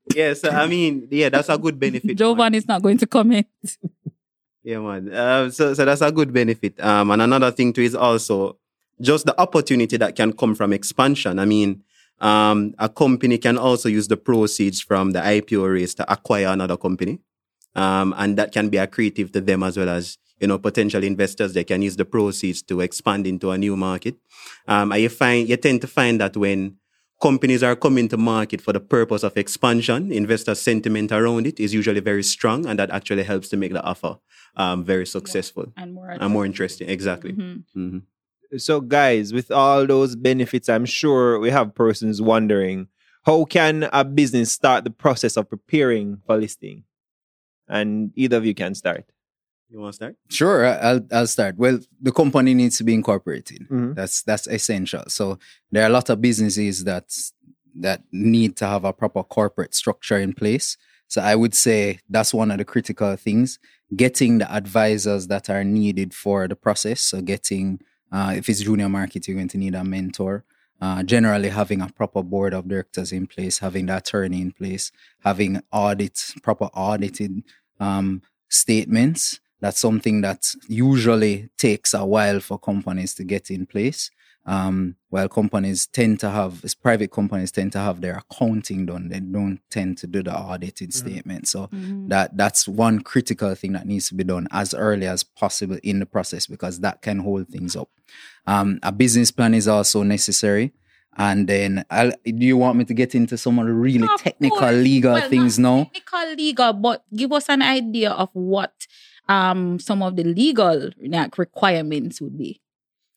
yeah, 0.16 0.34
so 0.34 0.50
I 0.50 0.68
mean, 0.68 1.08
yeah, 1.12 1.30
that's 1.30 1.50
a 1.50 1.58
good 1.58 1.80
benefit. 1.80 2.16
Jovan 2.18 2.54
is 2.54 2.68
not 2.68 2.82
going 2.82 2.98
to 3.00 3.08
comment. 3.08 3.48
Yeah, 4.64 4.80
man. 4.80 5.12
Uh, 5.12 5.50
so, 5.52 5.74
so 5.74 5.86
that's 5.86 6.02
a 6.02 6.12
good 6.12 6.34
benefit. 6.34 6.80
Um, 6.84 7.12
and 7.12 7.22
another 7.22 7.52
thing 7.52 7.72
too 7.74 7.82
is 7.82 7.96
also 7.96 8.58
just 9.02 9.26
the 9.26 9.40
opportunity 9.40 9.98
that 9.98 10.16
can 10.16 10.34
come 10.34 10.56
from 10.56 10.74
expansion. 10.74 11.40
I 11.40 11.46
mean, 11.46 11.84
um, 12.20 12.74
a 12.80 12.90
company 12.90 13.38
can 13.38 13.58
also 13.58 13.88
use 13.90 14.08
the 14.08 14.18
proceeds 14.18 14.82
from 14.82 15.12
the 15.12 15.20
IPO 15.20 15.74
raise 15.74 15.96
to 15.96 16.12
acquire 16.12 16.48
another 16.48 16.78
company. 16.78 17.20
Um, 17.76 18.14
and 18.18 18.38
that 18.38 18.52
can 18.52 18.70
be 18.70 18.78
accretive 18.78 19.32
to 19.34 19.42
them 19.42 19.64
as 19.64 19.78
well 19.78 19.90
as, 19.90 20.18
you 20.40 20.48
know, 20.48 20.58
potential 20.60 21.04
investors. 21.04 21.54
They 21.54 21.64
can 21.64 21.82
use 21.82 21.96
the 21.96 22.04
proceeds 22.06 22.62
to 22.64 22.82
expand 22.82 23.26
into 23.28 23.52
a 23.52 23.58
new 23.58 23.78
market. 23.78 24.16
Um, 24.68 24.92
and 24.92 25.02
you 25.02 25.10
find, 25.10 25.48
you 25.48 25.56
tend 25.56 25.80
to 25.82 25.88
find 25.88 26.20
that 26.20 26.36
when 26.36 26.76
companies 27.22 27.64
are 27.64 27.76
coming 27.76 28.08
to 28.10 28.18
market 28.18 28.60
for 28.60 28.74
the 28.74 28.80
purpose 28.80 29.24
of 29.24 29.38
expansion, 29.38 30.12
investor 30.12 30.56
sentiment 30.56 31.12
around 31.12 31.46
it 31.48 31.60
is 31.60 31.74
usually 31.74 32.00
very 32.02 32.24
strong. 32.24 32.66
And 32.66 32.80
that 32.80 32.90
actually 32.90 33.24
helps 33.24 33.48
to 33.50 33.58
make 33.58 33.72
the 33.72 33.84
offer, 33.84 34.18
um, 34.58 34.84
very 34.84 35.06
successful 35.06 35.72
And 35.78 35.94
more. 35.94 36.10
and 36.10 36.34
more 36.34 36.46
interesting. 36.46 36.90
Exactly. 36.90 37.32
Mhm. 37.34 37.64
hmm 37.74 37.98
So, 38.58 38.82
guys, 38.82 39.32
with 39.32 39.52
all 39.52 39.86
those 39.86 40.16
benefits, 40.16 40.70
I'm 40.70 40.86
sure 40.86 41.40
we 41.40 41.52
have 41.52 41.76
persons 41.76 42.22
wondering 42.22 42.88
how 43.26 43.46
can 43.46 43.88
a 43.94 44.04
business 44.04 44.52
start 44.52 44.84
the 44.86 44.90
process 44.90 45.38
of 45.38 45.50
preparing 45.50 46.22
for 46.26 46.38
listing? 46.38 46.84
And 47.68 48.12
either 48.16 48.38
of 48.38 48.46
you 48.46 48.56
can 48.56 48.74
start. 48.74 49.06
You 49.70 49.80
want 49.80 49.94
to 49.94 49.96
start? 49.98 50.16
Sure, 50.30 50.66
I- 50.66 50.78
I'll 50.78 51.02
I'll 51.12 51.28
start. 51.28 51.58
Well, 51.58 51.80
the 52.02 52.12
company 52.12 52.56
needs 52.56 52.78
to 52.78 52.84
be 52.84 52.96
incorporated. 52.96 53.68
Mhm. 53.70 53.94
That's 53.94 54.24
that's 54.24 54.48
essential. 54.48 55.04
So 55.10 55.38
there 55.72 55.84
are 55.84 55.88
a 55.90 55.94
lot 55.94 56.10
of 56.10 56.20
businesses 56.22 56.84
that 56.86 57.14
that 57.76 58.02
need 58.12 58.56
to 58.58 58.66
have 58.66 58.84
a 58.84 58.92
proper 58.94 59.22
corporate 59.22 59.76
structure 59.76 60.18
in 60.18 60.34
place. 60.34 60.76
So 61.08 61.22
I 61.22 61.36
would 61.36 61.54
say 61.54 62.00
that's 62.10 62.34
one 62.34 62.50
of 62.50 62.58
the 62.58 62.66
critical 62.66 63.16
things. 63.16 63.60
Getting 63.96 64.40
the 64.40 64.52
advisors 64.52 65.28
that 65.28 65.50
are 65.52 65.64
needed 65.64 66.16
for 66.16 66.48
the 66.48 66.56
process. 66.56 67.02
So 67.02 67.22
getting 67.22 67.80
uh, 68.12 68.34
if 68.36 68.50
it's 68.50 68.62
junior 68.62 68.90
market, 68.90 69.28
you're 69.28 69.38
going 69.38 69.48
to 69.50 69.58
need 69.58 69.76
a 69.76 69.84
mentor. 69.84 70.44
Uh, 70.82 71.04
generally, 71.04 71.50
having 71.50 71.82
a 71.82 71.90
proper 71.90 72.24
board 72.24 72.54
of 72.54 72.68
directors 72.68 73.12
in 73.12 73.28
place, 73.28 73.60
having 73.60 73.88
the 73.88 73.98
attorney 73.98 74.42
in 74.42 74.52
place, 74.52 74.92
having 75.20 75.62
audit, 75.72 76.34
proper 76.42 76.66
audited 76.74 77.44
um, 77.80 78.22
statements. 78.48 79.40
That's 79.60 79.80
something 79.80 80.22
that 80.22 80.54
usually 80.70 81.50
takes 81.58 81.94
a 81.94 82.06
while 82.06 82.40
for 82.40 82.58
companies 82.58 83.14
to 83.16 83.26
get 83.26 83.52
in 83.52 83.66
place. 83.66 84.10
Um, 84.50 84.96
while 85.10 85.30
companies 85.30 85.86
tend 85.86 86.20
to 86.22 86.30
have, 86.32 86.66
private 86.82 87.12
companies 87.12 87.52
tend 87.52 87.72
to 87.74 87.80
have 87.80 88.02
their 88.02 88.18
accounting 88.24 88.88
done, 88.88 89.10
they 89.10 89.20
don't 89.20 89.60
tend 89.70 90.00
to 90.00 90.08
do 90.08 90.24
the 90.24 90.36
audited 90.36 90.92
statement. 90.92 91.48
So 91.48 91.68
Mhm. 91.68 92.10
that 92.10 92.36
that's 92.36 92.68
one 92.68 93.02
critical 93.12 93.54
thing 93.54 93.74
that 93.74 93.86
needs 93.86 94.08
to 94.10 94.16
be 94.16 94.24
done 94.24 94.48
as 94.50 94.74
early 94.74 95.06
as 95.06 95.22
possible 95.24 95.78
in 95.84 96.00
the 96.00 96.08
process 96.08 96.48
because 96.48 96.80
that 96.80 97.04
can 97.04 97.20
hold 97.20 97.48
things 97.50 97.76
up. 97.76 97.90
Um, 98.48 98.80
a 98.82 98.92
business 98.92 99.30
plan 99.30 99.54
is 99.54 99.68
also 99.68 100.02
necessary. 100.02 100.74
And 101.18 101.48
then, 101.48 101.86
I'll, 101.92 102.12
do 102.24 102.46
you 102.52 102.58
want 102.58 102.78
me 102.78 102.86
to 102.86 102.94
get 102.94 103.14
into 103.14 103.38
some 103.38 103.60
of 103.60 103.68
the 103.68 103.74
really 103.74 104.08
Of 104.08 104.20
technical 104.22 104.58
course. 104.60 104.76
legal 104.76 105.14
Well, 105.14 105.30
things 105.30 105.60
not 105.60 105.70
now? 105.78 105.84
Technical 105.94 106.36
legal, 106.36 106.74
but 106.74 107.04
give 107.16 107.32
us 107.34 107.50
an 107.50 107.62
idea 107.62 108.12
of 108.12 108.30
what 108.34 108.74
um 109.28 109.80
some 109.80 110.02
of 110.02 110.16
the 110.16 110.24
legal 110.24 110.90
like, 111.06 111.38
requirements 111.38 112.20
would 112.22 112.38
be. 112.38 112.62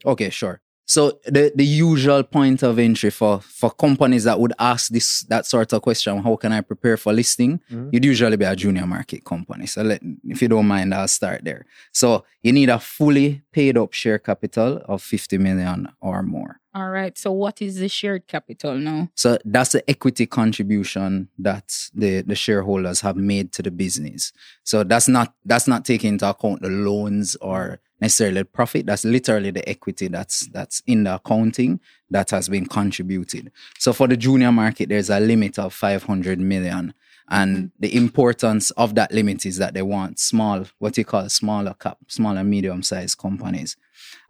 Okay, 0.04 0.28
sure. 0.30 0.60
So 0.92 1.18
the, 1.24 1.50
the 1.54 1.64
usual 1.64 2.22
point 2.22 2.62
of 2.62 2.78
entry 2.78 3.08
for, 3.08 3.40
for 3.40 3.70
companies 3.70 4.24
that 4.24 4.38
would 4.38 4.52
ask 4.58 4.90
this 4.90 5.22
that 5.22 5.46
sort 5.46 5.72
of 5.72 5.80
question, 5.80 6.18
how 6.22 6.36
can 6.36 6.52
I 6.52 6.60
prepare 6.60 6.98
for 6.98 7.14
listing? 7.14 7.60
Mhm. 7.70 7.88
You'd 7.92 8.04
usually 8.04 8.36
be 8.36 8.44
a 8.44 8.54
junior 8.54 8.86
market 8.86 9.24
company. 9.24 9.66
So 9.66 9.82
let, 9.82 10.02
if 10.34 10.42
you 10.42 10.48
don't 10.48 10.68
mind, 10.68 10.92
I'll 10.92 11.08
start 11.08 11.44
there. 11.44 11.64
So 11.92 12.26
you 12.42 12.52
need 12.52 12.68
a 12.68 12.78
fully 12.78 13.40
paid 13.52 13.78
up 13.78 13.94
share 13.94 14.18
capital 14.18 14.82
of 14.84 15.00
50 15.00 15.38
million 15.38 15.88
or 16.02 16.22
more. 16.22 16.60
All 16.74 16.90
right. 16.90 17.16
So 17.16 17.32
what 17.32 17.62
is 17.62 17.76
the 17.76 17.88
shared 17.88 18.26
capital 18.26 18.74
now? 18.76 19.08
So 19.14 19.38
that's 19.46 19.72
the 19.72 19.88
equity 19.88 20.26
contribution 20.26 21.28
that 21.38 21.72
the, 21.94 22.20
the 22.20 22.34
shareholders 22.34 23.00
have 23.00 23.16
made 23.16 23.52
to 23.52 23.62
the 23.62 23.70
business. 23.70 24.32
So 24.62 24.84
that's 24.84 25.08
not 25.08 25.34
that's 25.44 25.66
not 25.66 25.84
taking 25.86 26.14
into 26.14 26.28
account 26.28 26.60
the 26.62 26.68
loans 26.70 27.36
or 27.40 27.80
necessarily 28.02 28.42
profit. 28.42 28.84
That's 28.84 29.04
literally 29.04 29.52
the 29.52 29.66
equity 29.68 30.08
that's 30.08 30.48
that's 30.48 30.82
in 30.86 31.04
the 31.04 31.14
accounting 31.14 31.80
that 32.10 32.30
has 32.30 32.48
been 32.48 32.66
contributed. 32.66 33.52
So 33.78 33.92
for 33.92 34.08
the 34.08 34.16
junior 34.16 34.50
market, 34.50 34.88
there's 34.88 35.08
a 35.08 35.20
limit 35.20 35.58
of 35.58 35.72
500 35.72 36.40
million. 36.40 36.94
And 37.28 37.70
the 37.78 37.94
importance 37.96 38.72
of 38.72 38.96
that 38.96 39.12
limit 39.12 39.46
is 39.46 39.56
that 39.58 39.72
they 39.74 39.82
want 39.82 40.18
small, 40.18 40.66
what 40.80 40.98
you 40.98 41.04
call 41.04 41.28
smaller 41.28 41.74
cap, 41.74 41.98
small 42.08 42.36
and 42.36 42.50
medium 42.50 42.82
sized 42.82 43.18
companies. 43.18 43.76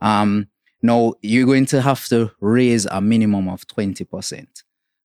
Um, 0.00 0.48
now 0.82 1.14
you're 1.22 1.46
going 1.46 1.66
to 1.66 1.80
have 1.80 2.06
to 2.08 2.30
raise 2.40 2.84
a 2.86 3.00
minimum 3.00 3.48
of 3.48 3.66
20%, 3.66 4.46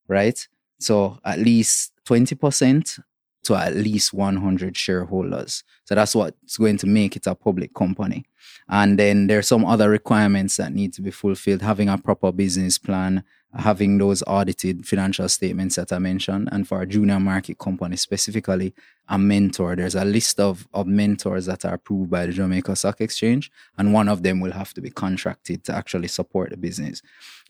right? 0.10 0.48
So 0.80 1.20
at 1.24 1.40
least 1.40 1.94
20% 2.06 3.00
to 3.48 3.56
at 3.56 3.76
least 3.76 4.14
100 4.14 4.76
shareholders. 4.76 5.64
So 5.86 5.96
that's 5.96 6.14
what's 6.14 6.58
going 6.58 6.78
to 6.78 6.88
make 6.88 7.16
it 7.16 7.28
a 7.28 7.36
public 7.36 7.74
company. 7.74 8.26
And 8.70 9.00
then 9.00 9.28
there's 9.28 9.48
some 9.48 9.66
other 9.66 9.90
requirements 9.90 10.58
that 10.58 10.74
need 10.74 10.94
to 10.94 11.02
be 11.02 11.12
fulfilled, 11.12 11.62
having 11.62 11.88
a 11.90 11.98
proper 11.98 12.32
business 12.32 12.78
plan, 12.78 13.24
having 13.54 13.98
those 13.98 14.22
audited 14.28 14.86
financial 14.86 15.30
statements 15.30 15.78
that 15.78 15.94
I 15.94 16.00
mentioned. 16.00 16.50
And 16.52 16.68
for 16.68 16.82
a 16.82 16.86
junior 16.86 17.20
market 17.20 17.58
company 17.58 17.96
specifically, 17.96 18.74
a 19.08 19.18
mentor. 19.18 19.76
There's 19.76 19.96
a 19.96 20.04
list 20.04 20.40
of, 20.40 20.68
of 20.74 20.86
mentors 20.88 21.46
that 21.46 21.64
are 21.64 21.76
approved 21.76 22.10
by 22.12 22.26
the 22.26 22.34
Jamaica 22.34 22.76
Stock 22.76 23.00
Exchange, 23.00 23.50
and 23.78 23.94
one 23.94 24.10
of 24.10 24.24
them 24.24 24.42
will 24.42 24.52
have 24.52 24.74
to 24.74 24.82
be 24.82 24.90
contracted 24.90 25.64
to 25.66 25.76
actually 25.76 26.10
support 26.10 26.50
the 26.50 26.58
business. 26.58 27.02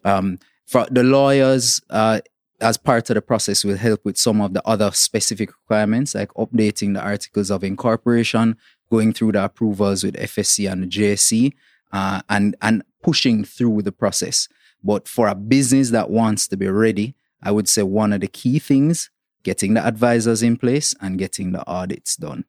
Um, 0.05 0.37
for 0.67 0.85
the 0.91 1.01
lawyers, 1.03 1.81
uh, 1.89 2.19
as 2.59 2.77
part 2.77 3.09
of 3.09 3.15
the 3.15 3.21
process, 3.21 3.63
will 3.63 3.77
help 3.77 4.03
with 4.03 4.17
some 4.17 4.41
of 4.41 4.53
the 4.53 4.67
other 4.67 4.91
specific 4.91 5.49
requirements, 5.49 6.15
like 6.15 6.33
updating 6.33 6.93
the 6.93 7.01
articles 7.01 7.51
of 7.51 7.63
incorporation, 7.63 8.57
going 8.89 9.13
through 9.13 9.33
the 9.33 9.43
approvals 9.43 10.03
with 10.03 10.15
FSC 10.15 10.71
and 10.71 10.83
the 10.83 10.87
JSE, 10.87 11.53
uh, 11.91 12.21
and 12.29 12.55
and 12.61 12.83
pushing 13.03 13.43
through 13.43 13.81
the 13.83 13.91
process. 13.91 14.47
But 14.83 15.07
for 15.07 15.27
a 15.27 15.35
business 15.35 15.91
that 15.91 16.09
wants 16.09 16.47
to 16.49 16.57
be 16.57 16.67
ready, 16.67 17.15
I 17.41 17.51
would 17.51 17.67
say 17.67 17.83
one 17.83 18.13
of 18.13 18.21
the 18.21 18.27
key 18.27 18.59
things 18.59 19.09
getting 19.43 19.75
the 19.75 19.85
advisors 19.85 20.43
in 20.43 20.57
place 20.57 20.93
and 21.01 21.17
getting 21.17 21.51
the 21.51 21.65
audits 21.67 22.15
done. 22.15 22.45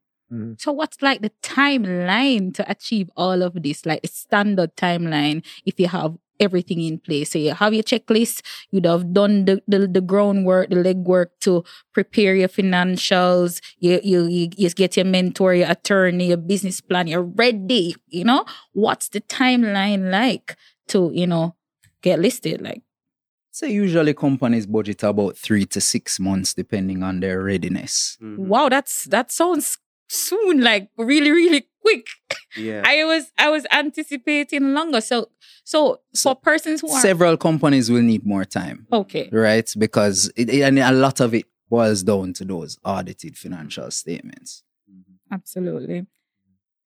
So 0.58 0.72
what's 0.72 1.00
like 1.00 1.22
the 1.22 1.32
timeline 1.42 2.52
to 2.54 2.70
achieve 2.70 3.10
all 3.16 3.42
of 3.42 3.62
this? 3.62 3.86
Like 3.86 4.02
the 4.02 4.08
standard 4.08 4.76
timeline 4.76 5.42
if 5.64 5.80
you 5.80 5.88
have 5.88 6.18
everything 6.40 6.80
in 6.80 6.98
place. 6.98 7.30
So 7.30 7.38
you 7.38 7.54
have 7.54 7.74
your 7.74 7.82
checklist, 7.82 8.42
you'd 8.70 8.86
have 8.86 9.12
done 9.12 9.44
the, 9.44 9.62
the, 9.66 9.86
the 9.86 10.00
groundwork, 10.00 10.70
the 10.70 10.76
legwork 10.76 11.26
to 11.40 11.64
prepare 11.92 12.34
your 12.34 12.48
financials, 12.48 13.60
you, 13.78 14.00
you 14.02 14.26
you 14.26 14.48
you 14.56 14.70
get 14.70 14.96
your 14.96 15.06
mentor, 15.06 15.54
your 15.54 15.70
attorney, 15.70 16.28
your 16.28 16.36
business 16.36 16.80
plan, 16.80 17.06
you're 17.06 17.22
ready. 17.22 17.96
You 18.08 18.24
know? 18.24 18.44
What's 18.72 19.08
the 19.08 19.20
timeline 19.20 20.10
like 20.10 20.56
to, 20.88 21.10
you 21.14 21.26
know, 21.26 21.56
get 22.02 22.18
listed? 22.20 22.60
Like 22.60 22.82
So 23.50 23.66
usually 23.66 24.14
companies 24.14 24.66
budget 24.66 25.02
about 25.02 25.36
three 25.36 25.66
to 25.66 25.80
six 25.80 26.20
months 26.20 26.54
depending 26.54 27.02
on 27.02 27.20
their 27.20 27.42
readiness. 27.42 28.16
Mhm. 28.22 28.38
wow, 28.38 28.68
that's 28.68 29.04
that 29.04 29.32
sounds 29.32 29.78
soon, 30.08 30.60
like 30.62 30.90
really, 30.96 31.30
really 31.30 31.68
quick. 31.82 32.06
Yeah. 32.56 32.82
I 32.84 33.04
was 33.04 33.30
I 33.38 33.50
was 33.50 33.66
anticipating 33.70 34.74
longer. 34.74 35.00
So 35.00 35.30
so 35.64 36.00
for 36.16 36.34
persons 36.34 36.80
who 36.80 36.90
are 36.90 37.00
Several 37.00 37.36
companies 37.36 37.90
will 37.90 38.02
need 38.02 38.24
more 38.26 38.44
time, 38.44 38.86
okay. 38.92 39.28
right? 39.32 39.70
Because 39.78 40.30
it, 40.36 40.48
it- 40.50 40.62
and 40.62 40.78
a 40.78 40.92
lot 40.92 41.20
of 41.20 41.34
it 41.34 41.44
boils 41.70 42.02
down 42.02 42.32
to 42.34 42.44
those 42.44 42.78
audited 42.84 43.36
financial 43.36 43.90
statements. 43.90 44.62
Mm-hmm. 44.90 45.34
Absolutely. 45.34 46.06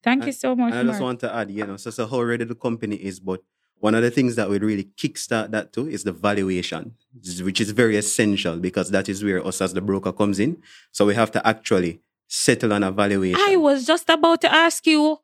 Thank 0.02 0.26
you 0.26 0.32
so 0.32 0.56
much. 0.56 0.72
And 0.74 0.80
I 0.88 0.92
just 0.92 1.00
Mark. 1.00 1.08
want 1.10 1.20
to 1.20 1.32
add, 1.34 1.50
you 1.52 1.64
know, 1.64 1.76
so, 1.76 1.90
so 1.90 2.08
how 2.08 2.20
ready 2.22 2.44
the 2.44 2.56
company 2.56 2.96
is, 2.96 3.20
but 3.20 3.40
one 3.78 3.94
of 3.94 4.02
the 4.02 4.10
things 4.10 4.34
that 4.34 4.48
would 4.48 4.62
really 4.64 4.88
kickstart 4.96 5.52
that 5.52 5.72
too 5.72 5.88
is 5.88 6.02
the 6.02 6.10
valuation, 6.10 6.96
which 7.44 7.60
is 7.60 7.70
very 7.70 7.96
essential 7.96 8.56
because 8.56 8.90
that 8.90 9.08
is 9.08 9.22
where 9.22 9.44
us 9.46 9.60
as 9.60 9.72
the 9.74 9.80
broker 9.80 10.12
comes 10.12 10.40
in. 10.40 10.60
So 10.90 11.06
we 11.06 11.14
have 11.14 11.30
to 11.32 11.46
actually 11.46 12.00
settle 12.36 12.72
on 12.72 12.82
a 12.82 12.90
valuation. 12.90 13.40
I 13.46 13.56
was 13.56 13.86
just 13.86 14.08
about 14.08 14.40
to 14.42 14.52
ask 14.52 14.86
you. 14.86 15.18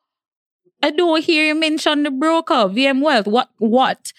I 0.83 0.91
don't 0.93 1.25
hear 1.25 1.45
you 1.49 1.55
mention 1.57 2.05
the 2.05 2.11
broker, 2.11 2.69
VM 2.77 3.01
Wealth. 3.03 3.27
What 3.27 3.49
what 3.59 4.13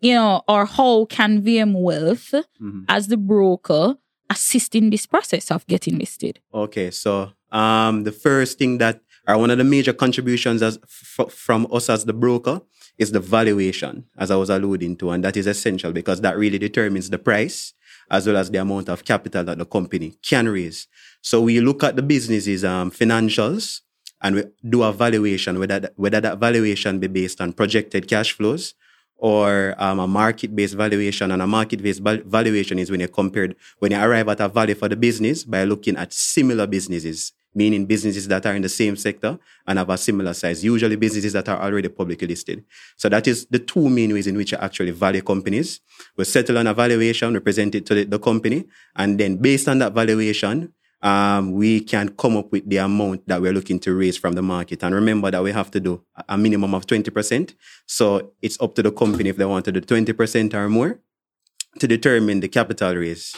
you 0.00 0.14
know, 0.14 0.42
or 0.46 0.66
how 0.66 1.06
can 1.06 1.42
VM 1.42 1.72
Wealth 1.72 2.34
Mhm. 2.62 2.84
as 2.88 3.08
the 3.08 3.16
broker 3.16 3.96
assist 4.30 4.74
in 4.74 4.90
this 4.90 5.06
process 5.06 5.50
of 5.50 5.66
getting 5.66 5.98
listed? 5.98 6.40
Okay, 6.52 6.90
so 6.90 7.32
um, 7.50 8.04
the 8.04 8.12
first 8.12 8.58
thing 8.58 8.78
that, 8.78 9.00
are 9.26 9.38
one 9.38 9.50
of 9.50 9.58
the 9.58 9.64
major 9.64 9.92
contributions 9.92 10.60
as 10.62 10.78
f- 11.18 11.32
from 11.32 11.66
us 11.72 11.88
as 11.88 12.04
the 12.04 12.12
broker 12.12 12.60
is 12.98 13.10
the 13.12 13.20
valuation, 13.20 14.04
as 14.18 14.30
I 14.30 14.36
was 14.36 14.50
alluding 14.50 14.96
to, 14.98 15.10
and 15.10 15.24
that 15.24 15.36
is 15.36 15.46
essential 15.46 15.92
because 15.92 16.20
that 16.20 16.36
really 16.36 16.58
determines 16.58 17.08
the 17.10 17.18
price 17.18 17.72
as 18.10 18.26
well 18.26 18.36
as 18.36 18.50
the 18.50 18.58
amount 18.58 18.88
of 18.90 19.04
capital 19.04 19.42
that 19.44 19.56
the 19.58 19.64
company 19.64 20.14
can 20.22 20.48
raise. 20.48 20.86
So 21.24 21.40
we 21.40 21.58
look 21.58 21.82
at 21.82 21.96
the 21.96 22.02
business's 22.02 22.66
um, 22.66 22.90
financials 22.90 23.80
and 24.20 24.36
we 24.36 24.42
do 24.68 24.82
a 24.82 24.92
valuation, 24.92 25.58
whether 25.58 25.80
that, 25.80 25.94
whether 25.96 26.20
that 26.20 26.36
valuation 26.36 26.98
be 26.98 27.06
based 27.06 27.40
on 27.40 27.54
projected 27.54 28.06
cash 28.06 28.32
flows 28.32 28.74
or 29.16 29.74
um, 29.78 30.00
a 30.00 30.06
market-based 30.06 30.74
valuation. 30.74 31.30
And 31.30 31.40
a 31.40 31.46
market-based 31.46 32.02
valuation 32.02 32.78
is 32.78 32.90
when 32.90 33.00
you 33.00 33.08
compared 33.08 33.56
when 33.78 33.92
you 33.92 33.98
arrive 33.98 34.28
at 34.28 34.40
a 34.40 34.48
value 34.48 34.74
for 34.74 34.86
the 34.86 34.96
business 34.96 35.44
by 35.44 35.64
looking 35.64 35.96
at 35.96 36.12
similar 36.12 36.66
businesses, 36.66 37.32
meaning 37.54 37.86
businesses 37.86 38.28
that 38.28 38.44
are 38.44 38.54
in 38.54 38.60
the 38.60 38.68
same 38.68 38.94
sector 38.94 39.38
and 39.66 39.78
have 39.78 39.88
a 39.88 39.96
similar 39.96 40.34
size. 40.34 40.62
Usually, 40.62 40.96
businesses 40.96 41.32
that 41.32 41.48
are 41.48 41.58
already 41.58 41.88
publicly 41.88 42.28
listed. 42.28 42.62
So 42.98 43.08
that 43.08 43.26
is 43.26 43.46
the 43.46 43.60
two 43.60 43.88
main 43.88 44.12
ways 44.12 44.26
in 44.26 44.36
which 44.36 44.52
you 44.52 44.58
actually 44.58 44.90
value 44.90 45.22
companies. 45.22 45.80
We 46.18 46.24
settle 46.24 46.58
on 46.58 46.66
a 46.66 46.74
valuation, 46.74 47.32
we 47.32 47.40
present 47.40 47.74
it 47.74 47.86
to 47.86 47.94
the, 47.94 48.04
the 48.04 48.18
company, 48.18 48.66
and 48.94 49.18
then 49.18 49.38
based 49.38 49.68
on 49.68 49.78
that 49.78 49.94
valuation, 49.94 50.74
um, 51.04 51.52
we 51.52 51.80
can 51.80 52.08
come 52.08 52.38
up 52.38 52.50
with 52.50 52.68
the 52.68 52.78
amount 52.78 53.28
that 53.28 53.40
we're 53.40 53.52
looking 53.52 53.78
to 53.78 53.94
raise 53.94 54.16
from 54.16 54.32
the 54.32 54.42
market. 54.42 54.82
And 54.82 54.94
remember 54.94 55.30
that 55.30 55.42
we 55.42 55.52
have 55.52 55.70
to 55.72 55.78
do 55.80 56.02
a- 56.28 56.38
minimum 56.38 56.74
of 56.74 56.86
20%. 56.86 57.54
So 57.86 58.32
it's 58.40 58.58
up 58.60 58.74
to 58.76 58.82
the 58.82 58.90
company 58.90 59.28
if 59.28 59.36
they 59.36 59.44
want 59.44 59.66
to 59.66 59.72
do 59.72 59.82
20% 59.82 60.54
or 60.54 60.68
more 60.70 60.98
to 61.78 61.86
determine 61.86 62.40
the 62.40 62.48
capital 62.48 62.94
raise. 62.96 63.36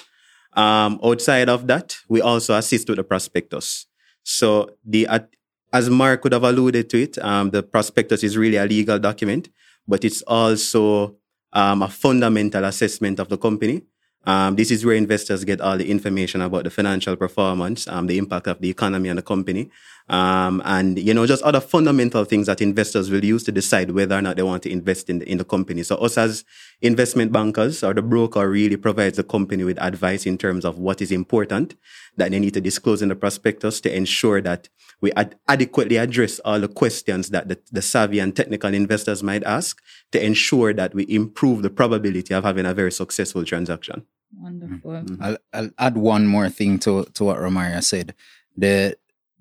Um, 0.52 1.00
outside 1.02 1.48
of 1.48 1.66
that, 1.66 1.96
we 2.08 2.20
also 2.20 2.54
assist 2.54 2.88
with 2.88 2.98
the 2.98 3.04
prospectus. 3.04 3.86
So 4.22 4.70
the 4.84 5.08
at- 5.08 5.34
as 5.72 5.90
Mark 5.90 6.22
would 6.22 6.32
have 6.34 6.44
alluded 6.44 6.88
to 6.90 7.02
it, 7.02 7.18
um, 7.18 7.50
the 7.50 7.64
prospectus 7.64 8.22
is 8.22 8.36
really 8.36 8.56
a 8.56 8.64
legal 8.64 9.00
document, 9.00 9.48
but 9.88 10.04
it's 10.04 10.22
also 10.22 11.16
um, 11.52 11.82
a 11.82 11.88
fundamental 11.88 12.64
assessment 12.64 13.18
of 13.18 13.28
the 13.28 13.36
company. 13.36 13.82
Um, 14.26 14.56
this 14.56 14.72
is 14.72 14.84
where 14.84 14.96
investors 14.96 15.44
get 15.44 15.60
all 15.60 15.78
the 15.78 15.88
information 15.88 16.40
about 16.42 16.64
the 16.64 16.70
financial 16.70 17.14
performance, 17.14 17.86
um, 17.86 18.08
the 18.08 18.18
impact 18.18 18.48
of 18.48 18.60
the 18.60 18.68
economy 18.68 19.08
and 19.08 19.18
the 19.18 19.22
company, 19.22 19.70
um, 20.08 20.60
and 20.64 20.98
you 20.98 21.14
know 21.14 21.26
just 21.26 21.44
other 21.44 21.60
fundamental 21.60 22.24
things 22.24 22.46
that 22.46 22.60
investors 22.60 23.08
will 23.08 23.24
use 23.24 23.44
to 23.44 23.52
decide 23.52 23.92
whether 23.92 24.18
or 24.18 24.22
not 24.22 24.36
they 24.36 24.42
want 24.42 24.64
to 24.64 24.70
invest 24.70 25.08
in 25.08 25.20
the, 25.20 25.30
in 25.30 25.38
the 25.38 25.44
company. 25.44 25.84
So 25.84 25.96
us 25.96 26.18
as 26.18 26.44
investment 26.82 27.30
bankers 27.30 27.84
or 27.84 27.94
the 27.94 28.02
broker 28.02 28.50
really 28.50 28.76
provides 28.76 29.16
the 29.16 29.24
company 29.24 29.62
with 29.62 29.80
advice 29.80 30.26
in 30.26 30.38
terms 30.38 30.64
of 30.64 30.78
what 30.78 31.00
is 31.00 31.12
important 31.12 31.76
that 32.16 32.32
they 32.32 32.38
need 32.38 32.54
to 32.54 32.60
disclose 32.60 33.02
in 33.02 33.08
the 33.08 33.16
prospectus 33.16 33.80
to 33.82 33.94
ensure 33.94 34.40
that 34.40 34.68
we 35.00 35.12
ad- 35.12 35.36
adequately 35.46 35.96
address 35.98 36.38
all 36.40 36.60
the 36.60 36.68
questions 36.68 37.30
that 37.30 37.48
the, 37.48 37.58
the 37.70 37.82
savvy 37.82 38.18
and 38.18 38.34
technical 38.34 38.72
investors 38.72 39.22
might 39.22 39.44
ask 39.44 39.82
to 40.12 40.24
ensure 40.24 40.72
that 40.72 40.94
we 40.94 41.04
improve 41.08 41.62
the 41.62 41.70
probability 41.70 42.32
of 42.34 42.44
having 42.44 42.66
a 42.66 42.74
very 42.74 42.92
successful 42.92 43.44
transaction. 43.44 44.06
Wonderful. 44.38 45.04
I'll, 45.20 45.36
I'll 45.52 45.70
add 45.78 45.96
one 45.96 46.26
more 46.26 46.48
thing 46.48 46.78
to, 46.80 47.04
to 47.14 47.24
what 47.24 47.38
Romario 47.38 47.82
said. 47.82 48.14
The, 48.56 48.96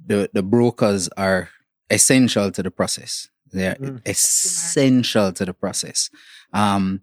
the 0.06 0.30
the 0.34 0.44
brokers 0.44 1.08
are 1.18 1.50
essential 1.90 2.52
to 2.52 2.64
the 2.64 2.72
process. 2.72 3.30
They're 3.52 3.76
Mm. 3.76 4.02
essential 4.08 5.32
to 5.34 5.46
the 5.46 5.54
process. 5.54 6.10
Um, 6.54 7.02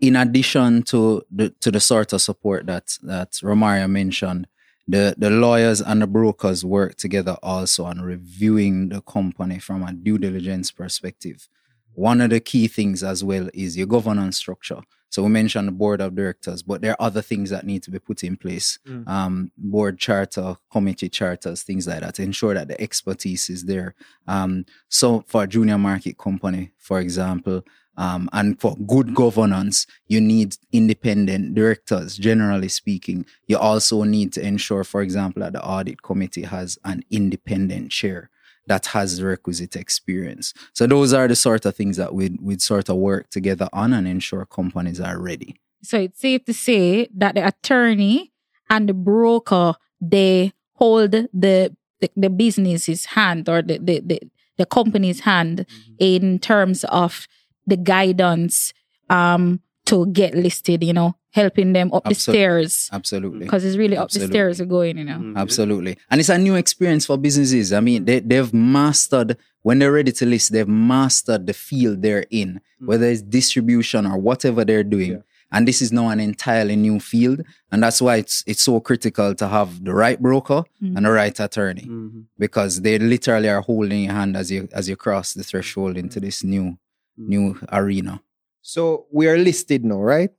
in 0.00 0.16
addition 0.16 0.82
to 0.84 1.22
the 1.30 1.50
to 1.60 1.70
the 1.70 1.80
sort 1.80 2.12
of 2.12 2.20
support 2.20 2.66
that 2.66 2.98
that 3.02 3.32
Romario 3.42 3.88
mentioned, 3.88 4.46
the 4.88 5.14
the 5.16 5.30
lawyers 5.30 5.80
and 5.80 6.02
the 6.02 6.06
brokers 6.06 6.64
work 6.64 6.96
together 6.96 7.36
also 7.42 7.84
on 7.84 8.00
reviewing 8.00 8.88
the 8.88 9.00
company 9.02 9.58
from 9.60 9.82
a 9.82 9.92
due 9.92 10.18
diligence 10.18 10.70
perspective. 10.72 11.48
One 11.94 12.20
of 12.20 12.30
the 12.30 12.40
key 12.40 12.68
things 12.68 13.02
as 13.02 13.22
well 13.22 13.48
is 13.54 13.76
your 13.76 13.86
governance 13.86 14.36
structure. 14.36 14.80
So 15.14 15.22
we 15.22 15.28
mentioned 15.28 15.68
the 15.68 15.72
board 15.72 16.00
of 16.00 16.16
directors, 16.16 16.64
but 16.64 16.82
there 16.82 16.90
are 16.90 17.06
other 17.06 17.22
things 17.22 17.50
that 17.50 17.64
need 17.64 17.84
to 17.84 17.90
be 17.92 18.00
put 18.00 18.24
in 18.24 18.36
place. 18.36 18.80
Mm. 18.84 19.06
Um, 19.06 19.52
board 19.56 19.96
charter, 19.96 20.56
committee 20.72 21.08
charters, 21.08 21.62
things 21.62 21.86
like 21.86 22.00
that, 22.00 22.16
to 22.16 22.22
ensure 22.24 22.52
that 22.54 22.66
the 22.66 22.80
expertise 22.80 23.48
is 23.48 23.64
there. 23.64 23.94
Um, 24.26 24.66
so 24.88 25.22
for 25.28 25.44
a 25.44 25.46
junior 25.46 25.78
market 25.78 26.18
company, 26.18 26.72
for 26.78 26.98
example, 26.98 27.62
um, 27.96 28.28
and 28.32 28.60
for 28.60 28.76
good 28.88 29.14
governance, 29.14 29.86
you 30.08 30.20
need 30.20 30.56
independent 30.72 31.54
directors, 31.54 32.16
generally 32.16 32.68
speaking. 32.68 33.24
You 33.46 33.58
also 33.58 34.02
need 34.02 34.32
to 34.32 34.44
ensure, 34.44 34.82
for 34.82 35.00
example, 35.00 35.42
that 35.42 35.52
the 35.52 35.64
audit 35.64 36.02
committee 36.02 36.42
has 36.42 36.76
an 36.84 37.04
independent 37.12 37.92
chair 37.92 38.30
that 38.66 38.86
has 38.86 39.18
the 39.18 39.26
requisite 39.26 39.76
experience. 39.76 40.54
So 40.72 40.86
those 40.86 41.12
are 41.12 41.28
the 41.28 41.36
sort 41.36 41.66
of 41.66 41.76
things 41.76 41.96
that 41.96 42.14
we'd, 42.14 42.40
we'd 42.40 42.62
sort 42.62 42.88
of 42.88 42.96
work 42.96 43.30
together 43.30 43.68
on 43.72 43.92
and 43.92 44.08
ensure 44.08 44.44
companies 44.46 45.00
are 45.00 45.20
ready. 45.20 45.56
So 45.82 45.98
it's 45.98 46.20
safe 46.20 46.44
to 46.46 46.54
say 46.54 47.08
that 47.14 47.34
the 47.34 47.46
attorney 47.46 48.32
and 48.70 48.88
the 48.88 48.94
broker 48.94 49.74
they 50.00 50.52
hold 50.74 51.12
the 51.12 51.76
the, 52.00 52.10
the 52.16 52.30
business's 52.30 53.06
hand 53.06 53.48
or 53.48 53.62
the 53.62 53.78
the, 53.78 54.00
the, 54.00 54.20
the 54.56 54.66
company's 54.66 55.20
hand 55.20 55.66
in 55.98 56.38
terms 56.38 56.84
of 56.84 57.26
the 57.66 57.76
guidance 57.76 58.72
um 59.10 59.60
to 59.86 60.06
get 60.06 60.34
listed, 60.34 60.82
you 60.82 60.92
know, 60.92 61.14
helping 61.30 61.72
them 61.72 61.92
up 61.92 62.04
the 62.04 62.14
stairs. 62.14 62.88
Absolutely. 62.92 63.40
Because 63.40 63.64
it's 63.64 63.76
really 63.76 63.96
up 63.96 64.10
the 64.10 64.26
stairs 64.26 64.60
we're 64.60 64.66
going, 64.66 64.96
you 64.98 65.04
know. 65.04 65.18
Mhm. 65.18 65.36
Absolutely. 65.36 65.98
And 66.10 66.20
it's 66.20 66.30
a 66.30 66.38
new 66.38 66.54
experience 66.54 67.04
for 67.06 67.18
businesses. 67.18 67.72
I 67.72 67.80
mean, 67.80 68.04
they, 68.04 68.20
they've 68.20 68.52
mastered, 68.54 69.36
when 69.62 69.78
they're 69.78 69.92
ready 69.92 70.12
to 70.12 70.26
list, 70.26 70.52
they've 70.52 70.66
mastered 70.68 71.46
the 71.46 71.52
field 71.52 72.00
they're 72.02 72.24
in, 72.30 72.60
whether 72.78 73.06
it's 73.06 73.20
distribution 73.22 74.06
or 74.06 74.16
whatever 74.18 74.64
they're 74.64 74.84
doing. 74.84 75.12
Yeah. 75.12 75.18
And 75.52 75.68
this 75.68 75.82
is 75.82 75.92
now 75.92 76.08
an 76.08 76.18
entirely 76.18 76.74
new 76.76 76.98
field. 76.98 77.42
And 77.70 77.82
that's 77.82 78.00
why 78.00 78.16
it's, 78.16 78.42
it's 78.46 78.62
so 78.62 78.80
critical 78.80 79.34
to 79.34 79.46
have 79.48 79.84
the 79.84 79.94
right 79.94 80.20
broker 80.20 80.64
Mm. 80.82 80.96
and 80.96 81.06
the 81.06 81.10
right 81.10 81.38
attorney 81.38 81.86
Mhm. 81.88 82.24
because 82.38 82.80
they 82.80 82.98
literally 82.98 83.48
are 83.48 83.60
holding 83.60 84.04
your 84.04 84.14
hand 84.14 84.36
as 84.36 84.50
you, 84.50 84.66
as 84.72 84.88
you 84.88 84.96
cross 84.96 85.34
the 85.34 85.44
threshold 85.44 85.96
into 85.98 86.18
this 86.20 86.42
new, 86.42 86.78
new 87.16 87.56
arena. 87.70 88.20
So 88.66 89.04
we 89.12 89.28
are 89.28 89.36
listed 89.36 89.84
now, 89.84 90.00
right? 90.00 90.30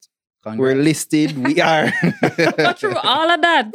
We're 0.58 0.76
listed. 0.76 1.38
We 1.44 1.60
are 1.72 1.92
Go 2.58 2.74
through 2.80 2.98
all 2.98 3.30
of 3.32 3.42
that. 3.42 3.72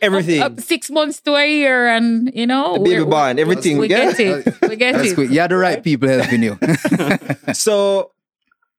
everything. 0.00 0.40
Up, 0.42 0.52
up 0.52 0.60
six 0.60 0.90
months 0.90 1.20
to 1.22 1.34
a 1.34 1.46
year 1.46 1.86
and 1.88 2.30
you 2.34 2.46
know 2.46 2.74
the 2.74 2.80
baby 2.80 3.02
we're- 3.02 3.40
everything. 3.40 3.78
we 3.78 3.88
yeah? 3.88 4.12
get 4.12 4.20
it. 4.20 4.60
We 4.68 4.76
get 4.76 4.94
That's 4.94 5.10
it. 5.10 5.14
quick. 5.14 5.30
You 5.30 5.40
had 5.40 5.50
the 5.50 5.56
right 5.56 5.82
people 5.82 6.08
helping 6.08 6.42
you. 6.42 6.58
So, 7.54 8.10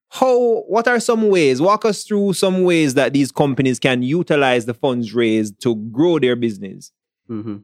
how? 0.09 0.61
What 0.67 0.87
are 0.87 0.99
some 0.99 1.27
ways? 1.29 1.59
Walk 1.61 1.83
us 1.85 2.03
through 2.03 2.33
some 2.33 2.63
ways 2.63 2.93
that 2.95 3.13
these 3.13 3.31
companies 3.31 3.77
can 3.79 4.03
utilize 4.03 4.65
the 4.65 4.73
funds 4.73 5.13
raised 5.13 5.61
to 5.63 5.75
grow 5.75 6.19
their 6.19 6.35
business. 6.35 6.91
hmm 7.27 7.57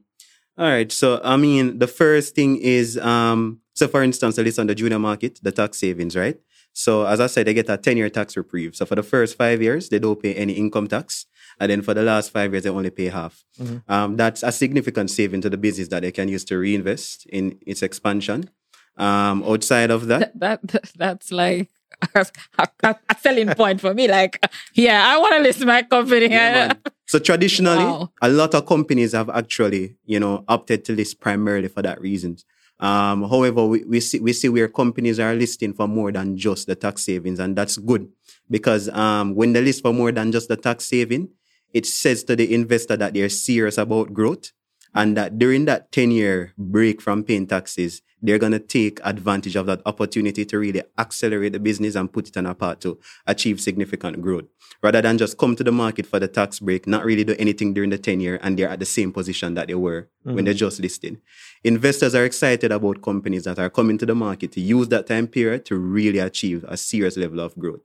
All 0.58 0.68
right. 0.68 0.90
So, 0.92 1.20
I 1.24 1.36
mean, 1.36 1.78
the 1.78 1.86
first 1.86 2.34
thing 2.34 2.56
is, 2.58 2.98
um, 2.98 3.60
so 3.74 3.88
for 3.88 4.02
instance, 4.02 4.38
at 4.38 4.44
least 4.44 4.58
on 4.58 4.66
the 4.66 4.74
junior 4.74 4.98
market, 4.98 5.38
the 5.42 5.52
tax 5.52 5.78
savings, 5.78 6.14
right? 6.16 6.38
So, 6.72 7.04
as 7.06 7.20
I 7.20 7.26
said, 7.26 7.46
they 7.46 7.54
get 7.54 7.68
a 7.68 7.76
10 7.76 7.96
year 7.96 8.08
tax 8.10 8.36
reprieve. 8.36 8.74
So, 8.76 8.86
for 8.86 8.94
the 8.94 9.02
first 9.02 9.36
five 9.36 9.60
years, 9.62 9.88
they 9.88 9.98
don't 9.98 10.22
pay 10.22 10.34
any 10.34 10.52
income 10.54 10.86
tax. 10.88 11.26
And 11.58 11.70
then 11.70 11.82
for 11.82 11.92
the 11.94 12.02
last 12.02 12.30
five 12.30 12.52
years, 12.52 12.62
they 12.64 12.70
only 12.70 12.90
pay 12.90 13.08
half. 13.08 13.44
Mhm. 13.60 13.82
Um, 13.88 14.16
that's 14.16 14.42
a 14.42 14.52
significant 14.52 15.10
saving 15.10 15.40
to 15.42 15.50
the 15.50 15.58
business 15.58 15.88
that 15.88 16.02
they 16.02 16.12
can 16.12 16.28
use 16.28 16.44
to 16.46 16.56
reinvest 16.56 17.26
in 17.26 17.58
its 17.66 17.82
expansion. 17.82 18.48
Um, 18.96 19.42
outside 19.44 19.90
of 19.90 20.06
that, 20.08 20.38
that, 20.38 20.60
that 20.68 20.92
that's 20.96 21.32
like 21.32 21.68
a, 22.14 22.26
a, 22.58 22.68
a 23.08 23.16
selling 23.20 23.48
point 23.48 23.80
for 23.80 23.92
me. 23.94 24.08
Like, 24.08 24.38
yeah, 24.74 25.04
I 25.06 25.18
want 25.18 25.34
to 25.36 25.40
list 25.40 25.64
my 25.64 25.82
company. 25.82 26.28
Yeah. 26.30 26.72
So 27.06 27.18
traditionally, 27.18 27.84
Wow. 27.84 28.10
a 28.22 28.28
lot 28.28 28.54
of 28.54 28.66
companies 28.66 29.12
have 29.12 29.28
actually, 29.30 29.96
you 30.06 30.20
know, 30.20 30.44
opted 30.48 30.84
to 30.86 30.92
list 30.92 31.20
primarily 31.20 31.68
for 31.68 31.82
that 31.82 32.00
reason. 32.00 32.36
Um, 32.80 33.28
however, 33.28 33.66
we, 33.66 33.84
we 33.84 34.00
see 34.00 34.20
we 34.20 34.32
see 34.32 34.48
where 34.48 34.68
companies 34.68 35.20
are 35.20 35.34
listing 35.34 35.74
for 35.74 35.86
more 35.86 36.10
than 36.10 36.36
just 36.36 36.66
the 36.66 36.74
tax 36.74 37.04
savings, 37.04 37.38
and 37.38 37.54
that's 37.54 37.76
good. 37.76 38.08
Because 38.50 38.88
um, 38.88 39.34
when 39.34 39.52
they 39.52 39.60
list 39.60 39.82
for 39.82 39.92
more 39.92 40.10
than 40.10 40.32
just 40.32 40.48
the 40.48 40.56
tax 40.56 40.86
saving, 40.86 41.28
it 41.72 41.86
says 41.86 42.24
to 42.24 42.34
the 42.34 42.52
investor 42.52 42.96
that 42.96 43.14
they're 43.14 43.28
serious 43.28 43.78
about 43.78 44.12
growth, 44.12 44.50
and 44.94 45.16
that 45.16 45.38
during 45.38 45.64
that 45.66 45.92
ten 45.92 46.10
year 46.10 46.52
break 46.58 47.00
from 47.00 47.24
paying 47.24 47.46
taxes, 47.46 48.02
they're 48.22 48.38
gonna 48.38 48.58
take 48.58 49.00
advantage 49.04 49.56
of 49.56 49.66
that 49.66 49.80
opportunity 49.86 50.44
to 50.44 50.58
really 50.58 50.82
accelerate 50.98 51.52
the 51.52 51.60
business 51.60 51.94
and 51.94 52.12
put 52.12 52.28
it 52.28 52.36
on 52.36 52.46
a 52.46 52.54
path 52.54 52.80
to 52.80 52.98
achieve 53.26 53.60
significant 53.60 54.20
growth 54.20 54.44
rather 54.82 55.02
than 55.02 55.18
just 55.18 55.36
come 55.38 55.54
to 55.56 55.64
the 55.64 55.72
market 55.72 56.06
for 56.06 56.18
the 56.18 56.28
tax 56.28 56.60
break, 56.60 56.86
not 56.86 57.04
really 57.04 57.24
do 57.24 57.34
anything 57.38 57.74
during 57.74 57.90
the 57.90 57.98
10 57.98 58.20
year, 58.20 58.38
and 58.42 58.58
they're 58.58 58.68
at 58.68 58.78
the 58.78 58.86
same 58.86 59.12
position 59.12 59.54
that 59.54 59.68
they 59.68 59.74
were 59.74 60.08
when 60.22 60.44
they 60.44 60.54
just 60.54 60.80
listed. 60.80 61.20
Investors 61.64 62.14
are 62.14 62.24
excited 62.24 62.72
about 62.72 63.02
companies 63.02 63.44
that 63.44 63.58
are 63.58 63.70
coming 63.70 63.98
to 63.98 64.06
the 64.06 64.14
market 64.14 64.52
to 64.52 64.60
use 64.60 64.88
that 64.88 65.06
time 65.06 65.26
period 65.26 65.64
to 65.66 65.76
really 65.76 66.18
achieve 66.18 66.64
a 66.68 66.76
serious 66.76 67.16
level 67.16 67.40
of 67.40 67.54
growth. 67.58 67.80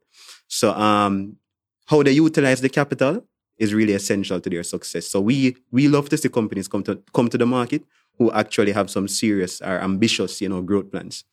So, 0.47 0.71
um, 0.73 1.37
how 1.87 2.01
they 2.01 2.11
utilize 2.11 2.61
the 2.61 2.69
capital 2.69 3.25
is 3.57 3.73
really 3.73 3.93
essential 3.93 4.39
to 4.39 4.49
their 4.49 4.63
success. 4.63 5.07
So 5.07 5.21
we 5.21 5.55
we 5.71 5.87
love 5.87 6.09
to 6.09 6.17
see 6.17 6.29
companies 6.29 6.67
come 6.67 6.83
to 6.83 7.01
come 7.13 7.29
to 7.29 7.37
the 7.37 7.45
market 7.45 7.83
who 8.17 8.31
actually 8.31 8.71
have 8.71 8.89
some 8.89 9.07
serious 9.07 9.61
or 9.61 9.79
ambitious, 9.81 10.41
you 10.41 10.49
know, 10.49 10.61
growth 10.61 10.89
plans. 10.91 11.23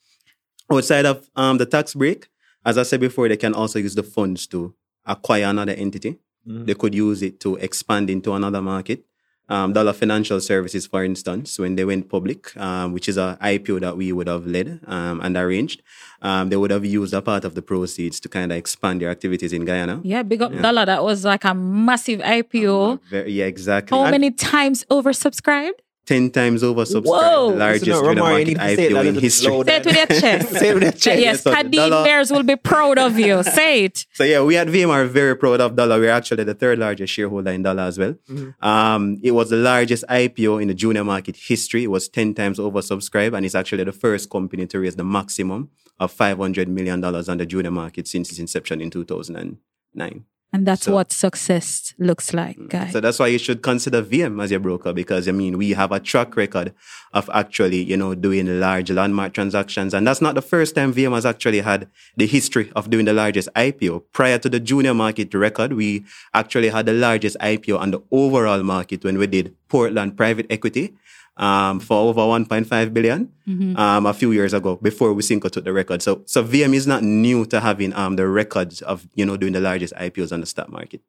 Outside 0.70 1.06
of 1.06 1.28
um, 1.36 1.58
the 1.58 1.66
tax 1.66 1.94
break, 1.94 2.28
as 2.64 2.78
I 2.78 2.82
said 2.82 3.00
before, 3.00 3.28
they 3.28 3.36
can 3.36 3.54
also 3.54 3.78
use 3.78 3.94
the 3.94 4.02
funds 4.02 4.46
to 4.48 4.74
acquire 5.06 5.44
another 5.44 5.72
entity. 5.72 6.18
Mhm. 6.48 6.66
They 6.66 6.74
could 6.74 6.94
use 6.94 7.22
it 7.22 7.38
to 7.40 7.56
expand 7.56 8.10
into 8.10 8.32
another 8.32 8.62
market. 8.62 9.04
Um, 9.48 9.72
Dolla 9.72 9.92
Financial 9.92 10.40
Services, 10.40 10.86
for 10.86 11.04
instance, 11.04 11.58
when 11.58 11.74
they 11.76 11.84
went 11.84 12.08
public, 12.08 12.56
um, 12.56 12.92
which 12.92 13.08
is 13.08 13.16
a 13.18 13.36
IPO 13.42 13.80
that 13.80 13.96
we 13.96 14.10
would 14.12 14.28
have 14.28 14.46
led 14.46 14.80
um, 14.86 15.20
and 15.20 15.36
arranged, 15.36 15.82
um, 16.22 16.48
they 16.48 16.56
would 16.56 16.70
have 16.70 16.84
used 16.84 17.12
a 17.12 17.20
part 17.20 17.44
of 17.44 17.54
the 17.54 17.60
proceeds 17.62 18.18
to 18.20 18.28
kind 18.28 18.50
of 18.52 18.56
expand 18.58 19.00
their 19.02 19.10
activities 19.10 19.52
in 19.52 19.64
Guyana. 19.64 20.00
Yeah, 20.04 20.22
big 20.22 20.40
up 20.42 20.52
Yeah. 20.52 20.62
Dolla. 20.62 20.86
That 20.86 21.02
was 21.04 21.24
like 21.24 21.44
a 21.44 21.54
massive 21.54 22.20
IPO. 22.20 23.00
Very, 23.10 23.32
yeah, 23.32 23.46
exactly. 23.46 23.96
How 23.98 24.04
And 24.04 24.12
many 24.12 24.30
times 24.30 24.84
oversubscribed? 24.90 25.72
10 26.04 26.30
times 26.30 26.62
oversubscribed, 26.64 27.04
Whoa. 27.06 27.50
the 27.52 27.56
largest 27.58 27.86
Listen, 27.86 28.04
junior 28.04 28.22
market 28.22 28.46
need 28.48 28.58
to 28.58 28.76
say 28.76 28.90
IPO 28.90 29.06
in 29.06 29.14
history. 29.14 29.62
Say 29.62 29.76
it 29.76 29.84
with 29.86 29.96
your 29.96 30.06
chest. 30.06 30.48
Say 30.50 30.68
it 30.68 30.74
with 30.74 30.82
your 30.82 30.92
chest. 30.92 31.20
yes, 31.20 31.42
So 31.42 31.50
the 31.62 32.02
Bears 32.04 32.30
will 32.32 32.42
be 32.42 32.56
proud 32.56 32.98
of 32.98 33.18
you. 33.18 33.42
Say 33.58 33.84
it. 33.84 34.06
So 34.14 34.24
yeah, 34.24 34.42
we 34.42 34.56
at 34.56 34.66
VM 34.66 34.88
are 34.88 35.04
very 35.04 35.36
proud 35.36 35.60
of 35.60 35.76
Dolla. 35.76 35.98
We're 36.00 36.10
actually 36.10 36.42
the 36.42 36.54
third 36.54 36.80
largest 36.80 37.12
shareholder 37.12 37.52
in 37.52 37.62
Dolla 37.62 37.84
as 37.86 37.98
well. 37.98 38.16
Um, 38.60 39.20
it 39.22 39.30
was 39.30 39.50
the 39.50 39.56
largest 39.56 40.04
IPO 40.08 40.60
in 40.60 40.68
the 40.68 40.74
junior 40.74 41.04
market 41.04 41.36
history. 41.36 41.84
It 41.84 41.90
was 41.90 42.08
10 42.08 42.34
times 42.34 42.58
oversubscribed 42.58 43.36
and 43.36 43.46
it's 43.46 43.54
actually 43.54 43.84
the 43.84 43.92
first 43.92 44.28
company 44.28 44.66
to 44.66 44.80
raise 44.80 44.96
the 44.96 45.04
maximum 45.04 45.70
of 46.00 46.12
$500 46.12 46.66
million 46.66 47.04
on 47.04 47.38
the 47.38 47.46
junior 47.46 47.70
market 47.70 48.08
since 48.08 48.30
its 48.30 48.40
inception 48.40 48.80
in 48.80 48.90
2009. 48.90 50.24
And 50.54 50.66
that's 50.66 50.84
So- 50.84 50.92
what 50.92 51.12
success 51.12 51.94
looks 51.98 52.34
like, 52.34 52.58
mm. 52.58 52.68
guys. 52.68 52.92
So 52.92 53.00
that's 53.00 53.18
why 53.18 53.28
you 53.28 53.38
should 53.38 53.62
consider 53.62 54.02
VM 54.02 54.42
as 54.42 54.50
your 54.50 54.60
broker 54.60 54.92
because 54.92 55.26
I 55.26 55.32
mean 55.32 55.56
we 55.56 55.70
have 55.70 55.92
a 55.92 55.98
track 55.98 56.36
record 56.36 56.74
of 57.14 57.30
actually 57.32 57.82
you 57.82 57.96
know 57.96 58.14
doing 58.14 58.60
large 58.60 58.90
landmark 58.90 59.32
transactions, 59.32 59.94
and 59.94 60.06
that's 60.06 60.20
not 60.20 60.34
the 60.34 60.42
first 60.42 60.74
time 60.74 60.92
VM 60.92 61.14
has 61.14 61.24
actually 61.24 61.60
had 61.60 61.88
the 62.16 62.26
history 62.26 62.70
of 62.76 62.90
doing 62.90 63.06
the 63.06 63.14
largest 63.14 63.48
IPO. 63.56 64.02
Prior 64.12 64.38
to 64.38 64.48
the 64.50 64.60
junior 64.60 64.92
market 64.92 65.32
record, 65.32 65.72
we 65.72 66.04
actually 66.34 66.68
had 66.68 66.84
the 66.84 66.92
largest 66.92 67.36
IPO 67.40 67.78
on 67.78 67.90
the 67.90 68.02
overall 68.10 68.62
market 68.62 69.04
when 69.04 69.16
we 69.16 69.26
did 69.26 69.54
Portland 69.68 70.16
Private 70.16 70.46
Equity. 70.50 70.94
Um, 71.38 71.80
for 71.80 71.96
over 71.96 72.20
1.5 72.20 72.92
billion 72.92 73.32
um, 73.78 74.04
a 74.04 74.12
few 74.12 74.32
years 74.32 74.52
ago 74.52 74.76
before 74.76 75.14
Wisynco 75.14 75.50
took 75.50 75.64
the 75.64 75.72
record. 75.72 76.02
So, 76.02 76.22
so 76.26 76.44
VM 76.44 76.74
is 76.74 76.86
not 76.86 77.02
new 77.02 77.46
to 77.46 77.58
having 77.58 77.94
um, 77.94 78.16
the 78.16 78.28
records 78.28 78.82
of 78.82 79.08
you 79.14 79.24
know 79.24 79.38
doing 79.38 79.54
the 79.54 79.60
largest 79.60 79.94
IPOs 79.94 80.30
on 80.30 80.40
the 80.40 80.46
stock 80.46 80.68
market. 80.68 81.00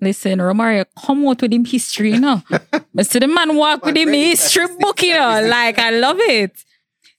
Listen, 0.00 0.38
Romario, 0.40 0.84
come 0.98 1.26
out 1.26 1.40
with 1.42 1.52
him 1.52 1.64
history, 1.64 2.12
you 2.12 2.20
know. 2.20 2.42
but 2.94 3.06
see 3.06 3.18
the 3.18 3.28
man 3.28 3.56
walk 3.56 3.84
with 3.84 3.96
him 3.96 4.12
history 4.12 4.66
book, 4.78 5.02
you 5.02 5.14
know. 5.14 5.42
Like 5.46 5.78
I 5.78 5.90
love 5.90 6.18
it. 6.20 6.64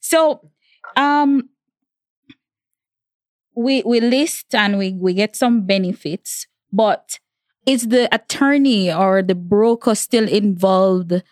So 0.00 0.50
um 0.96 1.48
we 3.54 3.82
we 3.82 4.00
list 4.00 4.54
and 4.54 4.78
we 4.78 4.92
we 4.92 5.14
get 5.14 5.34
some 5.34 5.66
benefits, 5.66 6.46
but 6.72 7.18
is 7.66 7.88
the 7.88 8.08
attorney 8.14 8.92
or 8.92 9.22
the 9.22 9.34
broker 9.34 9.94
still 9.94 10.28
involved 10.28 11.22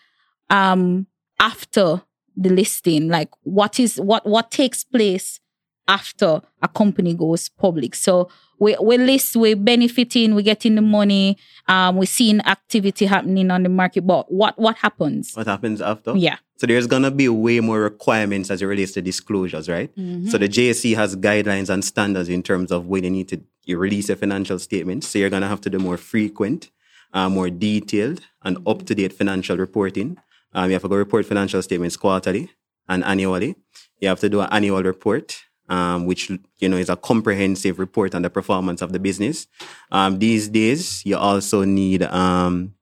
um 0.51 1.07
after 1.41 2.03
the 2.37 2.51
listing? 2.51 3.09
Like 3.09 3.31
what 3.43 3.79
is 3.81 4.01
what 4.01 4.27
what 4.27 4.51
takes 4.51 4.85
place 4.85 5.41
after 5.89 6.43
a 6.63 6.69
company 6.69 7.15
goes 7.15 7.49
public. 7.49 7.95
So 7.95 8.29
we 8.59 8.77
we 8.81 8.99
list, 8.99 9.37
we're 9.37 9.57
benefiting, 9.57 10.35
we're 10.35 10.41
getting 10.43 10.75
the 10.75 10.83
money, 10.83 11.37
um, 11.69 11.97
we're 11.97 12.07
seeing 12.07 12.41
activity 12.41 13.07
happening 13.07 13.51
on 13.51 13.63
the 13.63 13.69
market. 13.69 14.07
But 14.07 14.33
what 14.33 14.59
what 14.59 14.77
happens? 14.77 15.35
What 15.35 15.47
happens 15.47 15.81
after? 15.81 16.17
Yeah. 16.17 16.39
So 16.57 16.67
there's 16.67 16.87
gonna 16.87 17.11
be 17.11 17.29
way 17.29 17.61
more 17.61 17.81
requirements 17.81 18.51
as 18.51 18.63
it 18.63 18.67
relates 18.67 18.93
to 18.93 19.03
disclosures, 19.03 19.69
right? 19.69 19.95
Mm-hmm. 19.95 20.29
So 20.29 20.39
the 20.39 20.49
JSE 20.49 20.97
has 20.97 21.15
guidelines 21.15 21.69
and 21.69 21.85
standards 21.85 22.29
in 22.29 22.43
terms 22.43 22.73
of 22.73 22.87
when 22.87 23.05
you 23.05 23.11
need 23.11 23.29
to 23.29 23.41
you 23.65 23.79
release 23.79 24.09
a 24.09 24.17
financial 24.17 24.59
statement. 24.59 25.05
So 25.05 25.19
you're 25.19 25.31
gonna 25.31 25.49
have 25.49 25.61
to 25.63 25.71
do 25.71 25.79
more 25.79 25.99
frequent, 25.99 26.71
uh, 27.13 27.29
more 27.29 27.51
detailed, 27.51 28.23
and 28.43 28.57
Mm-hmm. 28.57 28.69
up 28.69 28.87
to 28.87 28.95
date 28.95 29.13
financial 29.13 29.57
reporting. 29.57 30.17
Um, 30.57 30.71
you 30.71 30.73
have 30.73 30.83
to 30.83 30.89
go 30.89 30.97
report 30.97 31.27
financial 31.27 31.61
statements 31.63 31.97
quarterly 31.97 32.51
and 32.89 33.05
annually. 33.05 33.55
You 34.01 34.09
have 34.09 34.21
to 34.21 34.29
do 34.29 34.41
an 34.41 34.49
annual 34.51 34.83
report, 34.83 35.37
um, 35.69 36.07
which 36.07 36.31
you 36.63 36.69
know 36.71 36.79
is 36.79 36.89
a 36.89 36.97
comprehensive 36.97 37.79
report 37.79 38.15
on 38.15 38.23
the 38.23 38.31
performance 38.31 38.81
of 38.83 38.93
the 38.95 38.99
business. 38.99 39.47
Um, 39.93 40.19
these 40.19 40.49
days, 40.49 41.05
you 41.05 41.17
also 41.17 41.65
need 41.65 42.03
um, 42.05 42.75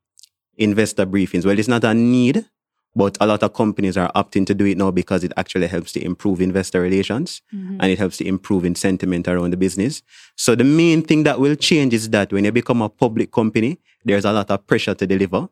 investor 0.57 1.05
briefings. 1.05 1.45
Well, 1.45 1.59
it's 1.59 1.69
not 1.69 1.83
a 1.85 1.95
need, 1.95 2.45
but 2.95 3.17
a 3.21 3.27
lot 3.27 3.43
of 3.43 3.53
companies 3.55 3.97
are 3.97 4.11
opting 4.15 4.47
to 4.47 4.55
do 4.55 4.65
it 4.67 4.79
now 4.79 4.91
because 4.93 5.25
it 5.25 5.33
actually 5.37 5.67
helps 5.67 5.91
to 5.93 6.05
improve 6.05 6.41
investor 6.41 6.81
relations 6.81 7.43
Mm-hmm. 7.53 7.79
and 7.81 7.91
it 7.93 7.99
helps 7.99 8.17
to 8.19 8.25
improve 8.27 8.65
in 8.65 8.75
sentiment 8.77 9.27
around 9.29 9.51
the 9.53 9.57
business. 9.57 10.03
So 10.37 10.55
the 10.55 10.65
main 10.65 11.03
thing 11.03 11.25
that 11.25 11.41
will 11.41 11.57
change 11.57 11.93
is 11.95 12.09
that 12.11 12.33
when 12.33 12.45
you 12.45 12.53
become 12.53 12.83
a 12.83 12.89
public 12.89 13.33
company, 13.33 13.79
there's 14.05 14.25
a 14.25 14.33
lot 14.33 14.51
of 14.51 14.67
pressure 14.67 14.95
to 14.95 15.07
deliver. 15.07 15.49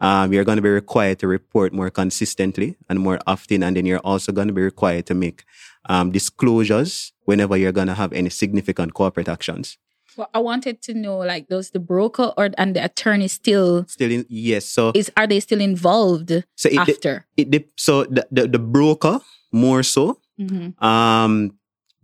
Um, 0.00 0.32
you're 0.32 0.44
going 0.44 0.56
to 0.56 0.62
be 0.62 0.68
required 0.68 1.18
to 1.20 1.26
report 1.26 1.72
more 1.72 1.90
consistently 1.90 2.76
and 2.88 3.00
more 3.00 3.18
often, 3.26 3.62
and 3.62 3.76
then 3.76 3.84
you're 3.86 3.98
also 4.04 4.30
going 4.32 4.48
to 4.48 4.54
be 4.54 4.62
required 4.62 5.06
to 5.06 5.14
make 5.14 5.44
um, 5.88 6.12
disclosures 6.12 7.12
whenever 7.24 7.56
you're 7.56 7.72
going 7.72 7.88
to 7.88 7.94
have 7.94 8.12
any 8.12 8.30
significant 8.30 8.94
corporate 8.94 9.28
actions. 9.28 9.76
Well, 10.16 10.30
I 10.34 10.38
wanted 10.38 10.82
to 10.82 10.94
know, 10.94 11.18
like, 11.18 11.48
does 11.48 11.70
the 11.70 11.78
broker 11.78 12.32
or 12.36 12.50
and 12.58 12.74
the 12.74 12.84
attorney 12.84 13.28
still 13.28 13.84
Still, 13.86 14.10
in, 14.10 14.26
yes. 14.28 14.64
So 14.66 14.90
is 14.94 15.10
are 15.16 15.26
they 15.26 15.38
still 15.40 15.60
involved 15.60 16.30
so 16.56 16.68
it, 16.68 16.76
after? 16.78 17.26
it 17.36 17.50
dep- 17.50 17.70
so 17.76 18.04
the, 18.04 18.26
the 18.30 18.46
the 18.48 18.58
broker 18.58 19.20
more 19.52 19.82
so 19.82 20.18
Mm-hmm. 20.40 20.78
um 20.84 21.58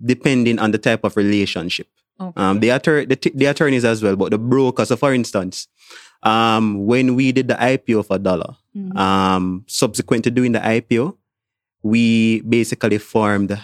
depending 0.04 0.59
on 0.59 0.72
the 0.72 0.78
type 0.78 1.04
of 1.04 1.16
relationship 1.16 1.87
Okay. 2.20 2.33
um 2.40 2.59
the, 2.61 2.68
attor- 2.70 3.09
the, 3.09 3.14
t- 3.16 3.30
the 3.35 3.46
attorneys 3.46 3.85
as 3.85 4.02
well 4.02 4.16
but 4.16 4.30
the 4.33 4.38
broker 4.38 4.85
so 4.85 4.96
for 4.96 5.14
instance 5.14 5.68
um 6.25 6.87
when 6.87 7.15
we 7.15 7.33
did 7.33 7.49
the 7.49 7.55
ipo 7.55 8.05
for 8.05 8.19
Dolla 8.19 8.57
Mhm. 8.77 8.97
um 8.99 9.65
subsequent 9.69 10.25
to 10.25 10.31
doing 10.31 10.53
the 10.53 10.59
ipo 10.61 11.17
we 11.83 12.41
basically 12.43 12.99
formed 12.99 13.57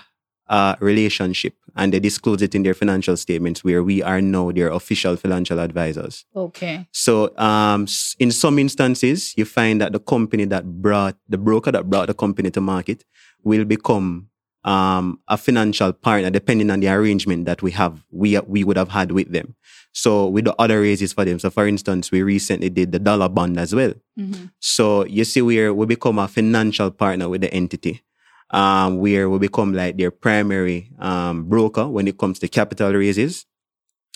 a 0.48 0.76
relationship 0.80 1.54
and 1.76 1.92
they 1.94 2.00
disclosed 2.00 2.42
it 2.42 2.54
in 2.54 2.62
their 2.64 2.74
financial 2.74 3.16
statements 3.16 3.62
where 3.64 3.82
we 3.82 4.02
are 4.02 4.20
now 4.20 4.50
their 4.52 4.68
official 4.68 5.16
financial 5.16 5.58
advisors 5.60 6.24
okay. 6.36 6.86
so, 6.92 7.30
um, 7.38 7.86
in 8.18 8.30
some 8.32 8.58
instances, 8.58 9.32
you 9.38 9.44
find 9.44 9.80
that 9.80 9.92
the 9.92 10.00
company 10.00 10.44
that 10.44 10.64
brought 10.82 11.16
the 11.28 11.38
broker 11.38 11.70
that 11.70 11.88
brought 11.88 12.08
the 12.08 12.14
company 12.14 12.50
to 12.50 12.60
market 12.60 13.04
will 13.44 13.64
become 13.64 14.26
um, 14.64 15.20
a 15.28 15.36
financial 15.36 15.92
partner, 15.92 16.30
depending 16.30 16.70
on 16.70 16.80
the 16.80 16.88
arrangement 16.88 17.46
that 17.46 17.62
we 17.62 17.70
have 17.72 18.04
we 18.10 18.38
we 18.40 18.64
would 18.64 18.76
have 18.76 18.90
had 18.90 19.12
with 19.12 19.32
them. 19.32 19.54
So, 19.92 20.28
with 20.28 20.44
the 20.44 20.54
other 20.58 20.80
raises 20.80 21.12
for 21.12 21.24
them. 21.24 21.38
So, 21.38 21.50
for 21.50 21.66
instance, 21.66 22.12
we 22.12 22.22
recently 22.22 22.70
did 22.70 22.92
the 22.92 23.00
Dolla 23.00 23.28
bond 23.28 23.58
as 23.58 23.74
well. 23.74 23.92
Mm-hmm. 24.18 24.46
So 24.60 25.04
you 25.06 25.24
see 25.24 25.42
where 25.42 25.74
we 25.74 25.86
become 25.86 26.18
a 26.18 26.28
financial 26.28 26.90
partner 26.90 27.28
with 27.28 27.40
the 27.40 27.52
entity, 27.52 28.02
um, 28.50 28.98
where 28.98 29.28
we 29.28 29.38
become 29.38 29.74
like 29.74 29.96
their 29.96 30.12
primary 30.12 30.90
um, 31.00 31.44
broker 31.44 31.88
when 31.88 32.06
it 32.06 32.18
comes 32.18 32.38
to 32.40 32.48
capital 32.48 32.92
raises. 32.92 33.46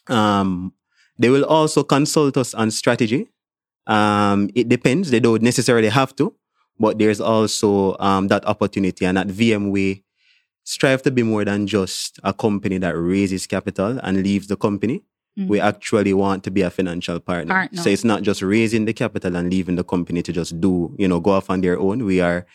Um, 0.06 0.74
they 1.18 1.30
will 1.30 1.44
also 1.44 1.82
consult 1.82 2.36
us 2.36 2.54
on 2.54 2.70
strategy. 2.70 3.30
Um, 3.86 4.50
it 4.54 4.68
depends. 4.68 5.10
They 5.10 5.20
don't 5.20 5.42
necessarily 5.42 5.88
have 5.88 6.14
to, 6.16 6.34
but 6.78 6.98
there's 6.98 7.20
also 7.20 7.96
um, 7.98 8.28
that 8.28 8.46
opportunity. 8.46 9.06
And 9.06 9.18
at 9.18 9.28
VM, 9.28 9.70
we 9.70 10.03
strive 10.64 11.02
to 11.02 11.10
be 11.10 11.22
more 11.22 11.44
than 11.44 11.66
just 11.66 12.18
a 12.24 12.32
company 12.32 12.78
that 12.78 12.92
raises 12.96 13.46
capital 13.46 13.98
and 14.02 14.22
leaves 14.22 14.48
the 14.48 14.56
company. 14.56 15.02
Mm. 15.38 15.48
We 15.48 15.60
actually 15.60 16.14
want 16.14 16.44
to 16.44 16.50
be 16.50 16.62
a 16.62 16.70
financial 16.70 17.20
partner. 17.20 17.54
Partner. 17.54 17.82
So 17.82 17.90
it's 17.90 18.04
not 18.04 18.22
just 18.22 18.40
raising 18.42 18.84
the 18.84 18.92
capital 18.92 19.36
and 19.36 19.50
leaving 19.50 19.76
the 19.76 19.84
company 19.84 20.22
to 20.22 20.32
just 20.32 20.60
do, 20.60 20.94
you 20.98 21.08
know, 21.08 21.20
go 21.20 21.32
off 21.32 21.50
on 21.50 21.60
their 21.60 21.78
own. 21.78 22.04
We 22.04 22.20
are 22.20 22.46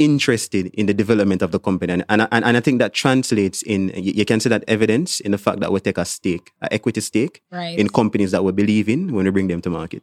interested 0.00 0.66
in 0.74 0.86
the 0.86 0.94
development 0.94 1.40
of 1.40 1.52
the 1.52 1.60
company. 1.60 1.92
And, 1.92 2.04
and, 2.08 2.22
and, 2.32 2.44
and 2.44 2.56
I 2.56 2.60
think 2.60 2.80
that 2.80 2.94
translates 2.94 3.62
in, 3.62 3.90
you, 3.94 4.12
you 4.12 4.24
can 4.24 4.40
see 4.40 4.48
that 4.48 4.64
evidence 4.66 5.20
in 5.20 5.30
the 5.30 5.38
fact 5.38 5.60
that 5.60 5.70
we 5.70 5.78
take 5.78 5.98
a 5.98 6.04
stake, 6.04 6.50
an 6.60 6.68
equity 6.72 7.00
stake 7.00 7.42
Right. 7.52 7.78
in 7.78 7.88
companies 7.88 8.32
that 8.32 8.42
we 8.42 8.50
believe 8.50 8.88
in 8.88 9.12
when 9.12 9.24
we 9.24 9.30
bring 9.30 9.46
them 9.46 9.60
to 9.62 9.70
market. 9.70 10.02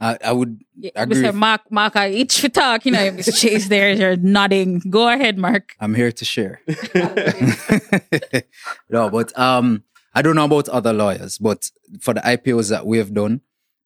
I, 0.00 0.18
I 0.24 0.32
would 0.32 0.60
Yeah, 0.76 0.90
agree. 0.96 1.22
Mr. 1.22 1.34
Mark, 1.34 1.70
Mark, 1.70 1.96
I 1.96 2.10
each 2.10 2.40
for 2.40 2.48
talk, 2.48 2.86
you 2.86 2.92
know, 2.92 3.10
Mr. 3.10 3.36
Chase 3.40 3.68
there, 3.68 3.92
you're 3.92 4.16
nodding. 4.16 4.80
Go 4.90 5.08
ahead, 5.08 5.38
Mark. 5.38 5.74
I'm 5.80 5.94
here 5.94 6.12
to 6.12 6.24
share. 6.24 6.60
no, 8.90 9.10
but 9.10 9.36
um, 9.38 9.84
I 10.14 10.22
don't 10.22 10.36
know 10.36 10.44
about 10.44 10.68
other 10.68 10.92
lawyers, 10.92 11.38
but 11.38 11.70
for 12.00 12.14
the 12.14 12.20
IPOs 12.20 12.70
that 12.70 12.86
we 12.86 12.98
have 12.98 13.14
done, 13.14 13.40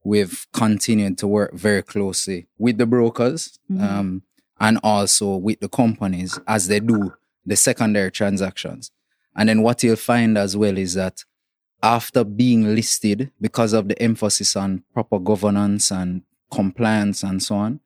we've 0.04 0.46
continued 0.52 1.18
to 1.18 1.26
work 1.26 1.54
very 1.54 1.82
closely 1.82 2.46
with 2.58 2.78
the 2.78 2.86
brokers 2.86 3.58
um, 3.80 4.22
and 4.60 4.78
also 4.82 5.36
with 5.36 5.60
the 5.60 5.68
companies 5.68 6.38
as 6.46 6.68
they 6.68 6.80
do 6.80 7.14
the 7.46 7.56
secondary 7.56 8.10
transactions. 8.10 8.90
And 9.36 9.48
then 9.48 9.62
what 9.62 9.82
you'll 9.82 9.96
find 9.96 10.38
as 10.38 10.56
well 10.56 10.78
is 10.78 10.94
that 10.94 11.24
after 11.85 12.25
being 12.25 12.75
listed, 12.75 13.31
because 13.40 13.75
of 13.75 13.88
the 13.88 14.03
emphasis 14.03 14.57
on 14.57 14.83
proper 14.94 15.18
governance 15.18 15.92
and 15.92 16.23
compliance 16.51 17.23
and 17.23 17.42
so 17.42 17.57
on, 17.57 17.81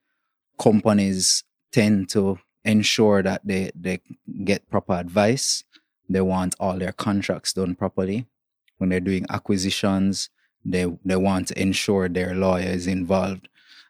companies 0.57 1.43
tend 1.73 2.09
to 2.11 2.39
ensure 2.65 3.25
that 3.25 3.41
they, 3.45 3.73
they 3.75 4.01
get 4.45 4.71
proper 4.71 4.95
advice. 4.95 5.65
They 6.09 6.21
want 6.21 6.55
all 6.61 6.79
their 6.79 6.93
contracts 6.93 7.53
done 7.53 7.75
properly. 7.75 8.27
When 8.79 8.91
they're 8.91 9.01
doing 9.01 9.27
acquisitions, 9.31 10.31
they 10.65 10.87
they 11.05 11.17
want 11.17 11.49
to 11.49 11.61
ensure 11.61 12.09
their 12.09 12.35
lawyer 12.35 12.69
is 12.69 12.87
involved. 12.87 13.49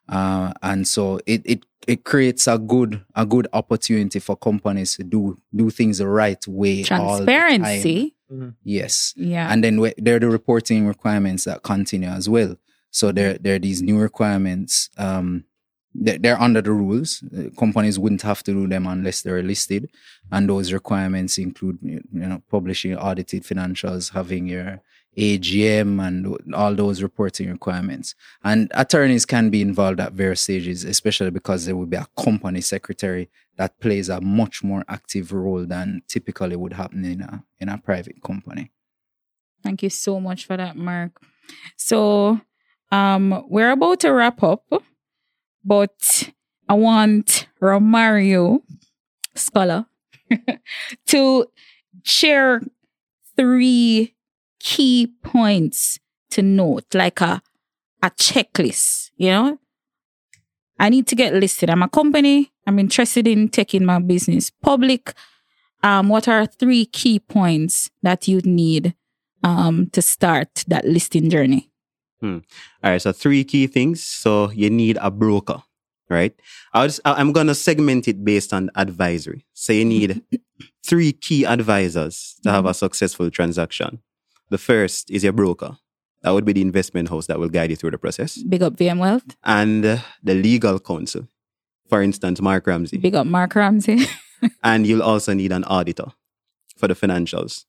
Uh, 0.08 0.54
and 0.62 0.88
so 0.88 1.20
it, 1.26 1.42
it 1.44 1.66
it 1.86 2.04
creates 2.04 2.46
a 2.46 2.58
good 2.58 3.04
a 3.14 3.26
good 3.26 3.46
opportunity 3.52 4.18
for 4.18 4.36
companies 4.36 4.96
to 4.96 5.04
do 5.04 5.38
do 5.54 5.68
things 5.68 5.98
the 5.98 6.08
right 6.08 6.46
way. 6.48 6.82
all 7.02 7.24
the 8.28 8.34
time. 8.34 8.40
Transparency. 8.40 8.56
Yes. 8.64 9.14
Yeah. 9.16 9.52
And 9.52 9.62
then 9.64 9.80
we- 9.80 9.94
there 9.98 10.16
are 10.16 10.20
the 10.20 10.28
reporting 10.30 10.86
requirements 10.86 11.44
that 11.44 11.62
continue 11.62 12.08
as 12.08 12.28
well. 12.28 12.56
So 12.90 13.12
there, 13.12 13.38
there 13.38 13.56
are 13.56 13.58
these 13.58 13.82
new 13.82 13.98
requirements. 13.98 14.90
Um, 14.96 15.44
they're, 15.94 16.18
they're 16.18 16.40
under 16.40 16.62
the 16.62 16.72
rules. 16.72 17.22
Uh, 17.36 17.50
companies 17.58 17.98
wouldn't 17.98 18.22
have 18.22 18.42
to 18.44 18.52
do 18.52 18.68
them 18.68 18.86
unless 18.86 19.22
they're 19.22 19.42
listed. 19.42 19.90
And 20.30 20.48
those 20.48 20.72
requirements 20.72 21.38
include, 21.38 21.78
you 21.82 22.02
know, 22.12 22.42
publishing 22.50 22.96
audited 22.96 23.42
financials, 23.44 24.12
having 24.12 24.46
your 24.46 24.80
AGM 25.16 26.00
and 26.06 26.54
all 26.54 26.74
those 26.74 27.02
reporting 27.02 27.50
requirements. 27.50 28.14
And 28.44 28.70
attorneys 28.74 29.26
can 29.26 29.50
be 29.50 29.60
involved 29.62 30.00
at 30.00 30.12
various 30.12 30.42
stages, 30.42 30.84
especially 30.84 31.30
because 31.30 31.66
there 31.66 31.74
will 31.76 31.86
be 31.86 31.96
a 31.96 32.06
company 32.16 32.60
secretary 32.60 33.28
that 33.58 33.78
plays 33.80 34.08
a 34.08 34.20
much 34.20 34.64
more 34.64 34.84
active 34.88 35.32
role 35.32 35.66
than 35.66 36.00
typically 36.08 36.56
would 36.56 36.72
happen 36.72 37.04
in 37.04 37.20
a 37.20 37.44
in 37.58 37.68
a 37.68 37.76
private 37.76 38.22
company. 38.22 38.70
Thank 39.62 39.82
you 39.82 39.90
so 39.90 40.20
much 40.20 40.46
for 40.46 40.56
that, 40.56 40.76
Mark. 40.76 41.20
So, 41.76 42.40
um, 42.92 43.44
we're 43.48 43.72
about 43.72 44.00
to 44.00 44.12
wrap 44.12 44.42
up, 44.42 44.64
but 45.64 46.32
I 46.68 46.74
want 46.74 47.48
Romario 47.60 48.60
Scholar 49.34 49.86
to 51.06 51.46
share 52.04 52.62
three 53.36 54.14
key 54.60 55.12
points 55.22 55.98
to 56.30 56.42
note, 56.42 56.94
like 56.94 57.20
a 57.20 57.42
a 58.02 58.10
checklist. 58.10 59.10
You 59.16 59.30
know, 59.30 59.58
I 60.78 60.88
need 60.90 61.08
to 61.08 61.16
get 61.16 61.34
listed. 61.34 61.70
I'm 61.70 61.82
a 61.82 61.88
company. 61.88 62.52
I'm 62.68 62.78
interested 62.78 63.26
in 63.26 63.48
taking 63.48 63.86
my 63.86 63.98
business 63.98 64.50
public. 64.50 65.14
Um, 65.82 66.10
what 66.10 66.28
are 66.28 66.44
three 66.44 66.84
key 66.84 67.18
points 67.18 67.88
that 68.02 68.28
you'd 68.28 68.44
need 68.44 68.94
um, 69.42 69.88
to 69.94 70.02
start 70.02 70.64
that 70.68 70.84
listing 70.84 71.30
journey? 71.30 71.70
All 72.22 72.42
right, 72.82 73.00
so 73.00 73.12
three 73.12 73.42
key 73.44 73.68
things. 73.68 74.04
So 74.04 74.50
you 74.50 74.68
need 74.68 74.98
a 75.00 75.10
broker, 75.10 75.62
right? 76.10 76.34
I 76.74 76.82
was, 76.82 77.00
I'm 77.06 77.32
gonna 77.32 77.54
segment 77.54 78.06
it 78.06 78.22
based 78.22 78.52
on 78.52 78.68
advisory. 78.74 79.46
So 79.54 79.72
you 79.72 79.86
need 79.86 80.20
three 80.86 81.12
key 81.12 81.46
advisors 81.46 82.36
to 82.42 82.50
have 82.50 82.66
a 82.66 82.74
successful 82.74 83.30
transaction. 83.30 84.00
The 84.50 84.58
first 84.58 85.10
is 85.10 85.24
your 85.24 85.32
broker. 85.32 85.78
That 86.22 86.32
would 86.32 86.44
be 86.44 86.52
the 86.52 86.60
investment 86.62 87.08
house 87.08 87.28
that 87.28 87.38
will 87.38 87.48
guide 87.48 87.70
you 87.70 87.76
through 87.76 87.92
the 87.92 87.98
process, 87.98 88.42
Big 88.42 88.62
up 88.62 88.76
VM 88.76 88.98
Wealth. 88.98 89.24
and 89.44 89.86
uh, 89.86 89.98
the 90.22 90.34
legal 90.34 90.78
counsel. 90.80 91.28
For 91.88 92.02
instance, 92.02 92.40
Mark 92.40 92.66
Ramsey, 92.66 92.98
Big 92.98 93.14
up 93.14 93.26
Mark 93.26 93.54
Ramsey. 93.54 94.06
and 94.62 94.86
you'll 94.86 95.02
also 95.02 95.32
need 95.34 95.52
an 95.52 95.64
auditor. 95.64 96.06
for 96.76 96.86
the 96.88 96.94
financials. 96.94 97.64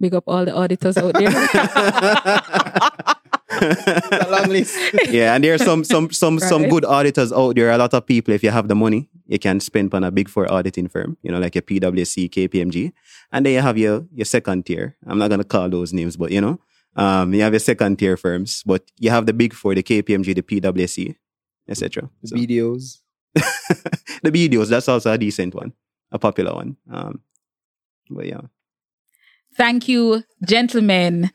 Big 0.00 0.14
up 0.14 0.24
all 0.26 0.44
the 0.44 0.54
auditors 0.54 0.96
out 0.96 1.12
there. 1.14 1.30
A 3.50 4.26
long 4.30 4.48
list. 4.48 4.76
yeah, 5.10 5.34
and 5.34 5.44
there 5.44 5.54
are 5.54 5.58
some 5.58 5.84
some 5.84 6.10
some 6.10 6.38
some 6.40 6.68
good 6.68 6.84
auditors 6.84 7.32
out 7.32 7.54
there. 7.54 7.70
A 7.70 7.78
lot 7.78 7.94
of 7.94 8.04
people, 8.06 8.34
if 8.34 8.42
you 8.42 8.50
have 8.50 8.66
the 8.68 8.74
money, 8.74 9.08
you 9.26 9.38
can 9.38 9.60
spend 9.60 9.94
on 9.94 10.02
a 10.02 10.10
big 10.10 10.28
four 10.28 10.50
auditing 10.50 10.88
firm, 10.88 11.16
you 11.22 11.30
know, 11.30 11.38
like 11.38 11.54
your 11.54 11.62
PwC, 11.62 12.28
KPMG, 12.30 12.92
and 13.30 13.46
then 13.46 13.52
you 13.54 13.60
have 13.60 13.78
your 13.78 14.06
your 14.12 14.24
second 14.24 14.66
tier. 14.66 14.96
I'm 15.06 15.18
not 15.18 15.30
gonna 15.30 15.44
call 15.44 15.68
those 15.70 15.92
names, 15.92 16.16
but 16.16 16.32
you 16.32 16.40
know, 16.40 16.58
um, 16.96 17.32
you 17.32 17.42
have 17.42 17.52
your 17.52 17.60
second 17.60 17.98
tier 17.98 18.16
firms, 18.16 18.62
but 18.66 18.82
you 18.98 19.10
have 19.10 19.26
the 19.26 19.32
big 19.32 19.54
four, 19.54 19.74
the 19.74 19.82
KPMG, 19.84 20.34
the 20.34 20.42
PwC, 20.42 21.14
etc. 21.68 22.10
So, 22.24 22.34
Videos. 22.36 23.00
the 24.22 24.30
videos, 24.30 24.68
that's 24.68 24.88
also 24.88 25.12
a 25.12 25.18
decent 25.18 25.54
one, 25.54 25.72
a 26.12 26.18
popular 26.18 26.54
one. 26.54 26.76
Um, 26.90 27.20
but 28.10 28.26
yeah. 28.26 28.42
Thank 29.56 29.86
you, 29.86 30.24
gentlemen, 30.44 31.30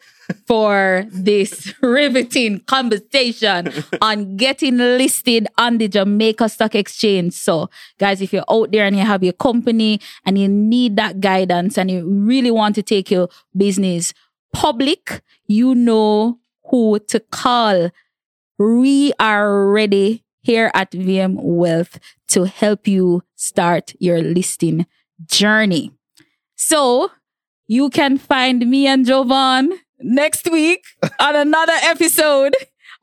for 0.46 1.06
this 1.10 1.74
riveting 1.82 2.60
conversation 2.62 3.72
on 4.02 4.36
getting 4.36 4.78
listed 4.78 5.48
on 5.58 5.78
the 5.78 5.88
Jamaica 5.88 6.50
Stock 6.50 6.76
Exchange. 6.76 7.34
So, 7.34 7.70
guys, 7.98 8.22
if 8.22 8.34
you're 8.34 8.44
out 8.50 8.72
there 8.72 8.86
and 8.86 8.98
you 8.98 9.06
have 9.06 9.24
your 9.24 9.34
company 9.34 10.02
and 10.26 10.38
you 10.38 10.50
need 10.50 10.98
that 10.98 11.22
guidance 11.22 11.78
and 11.78 11.90
you 11.90 12.06
really 12.06 12.52
want 12.52 12.76
to 12.76 12.84
take 12.84 13.10
your 13.10 13.30
business 13.56 14.14
public, 14.52 15.22
you 15.48 15.74
know 15.74 16.40
who 16.66 17.00
to 17.00 17.22
call. 17.22 17.90
We 18.58 19.14
are 19.18 19.70
ready 19.70 20.26
here 20.42 20.72
at 20.74 20.92
VM 20.92 21.36
Wealth 21.40 22.00
to 22.30 22.46
help 22.46 22.88
you 22.88 23.24
start 23.36 23.94
your 24.00 24.22
listing 24.22 24.86
journey. 25.26 25.92
So, 26.56 27.12
you 27.68 27.90
can 27.90 28.18
find 28.18 28.70
me 28.70 28.88
and 28.88 29.06
Jovan 29.06 29.80
next 30.00 30.50
week 30.52 30.84
on 31.20 31.36
another 31.36 31.78
episode 31.84 32.56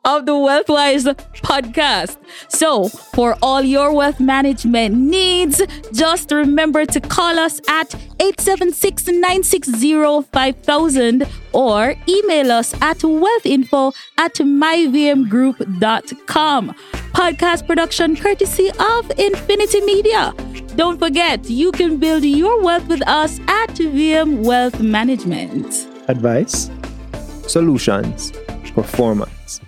of 0.06 0.24
the 0.24 0.32
Wealthwise 0.32 1.04
podcast. 1.42 2.16
So, 2.48 2.88
for 2.88 3.36
all 3.42 3.60
your 3.62 3.92
wealth 3.92 4.20
management 4.20 4.94
needs, 4.94 5.60
just 5.92 6.30
remember 6.30 6.86
to 6.86 7.00
call 7.00 7.36
us 7.38 7.60
at 7.68 7.92
876 8.20 9.08
960 9.08 10.22
5000 10.32 11.26
or 11.52 11.94
email 12.08 12.52
us 12.52 12.72
at 12.80 12.98
wealthinfo 12.98 13.92
at 14.16 14.34
myvmgroup.com. 14.34 16.74
Podcast 17.16 17.66
production 17.66 18.14
courtesy 18.14 18.70
of 18.78 19.10
Infinity 19.18 19.80
Media. 19.80 20.34
Don't 20.76 20.98
forget, 20.98 21.48
you 21.48 21.72
can 21.72 21.96
build 21.96 22.24
your 22.26 22.62
wealth 22.62 22.86
with 22.88 23.00
us 23.08 23.40
at 23.48 23.70
VM 23.70 24.44
Wealth 24.44 24.80
Management. 24.80 25.88
Advice. 26.08 26.70
Solutions. 27.46 28.32
Performance. 28.74 29.62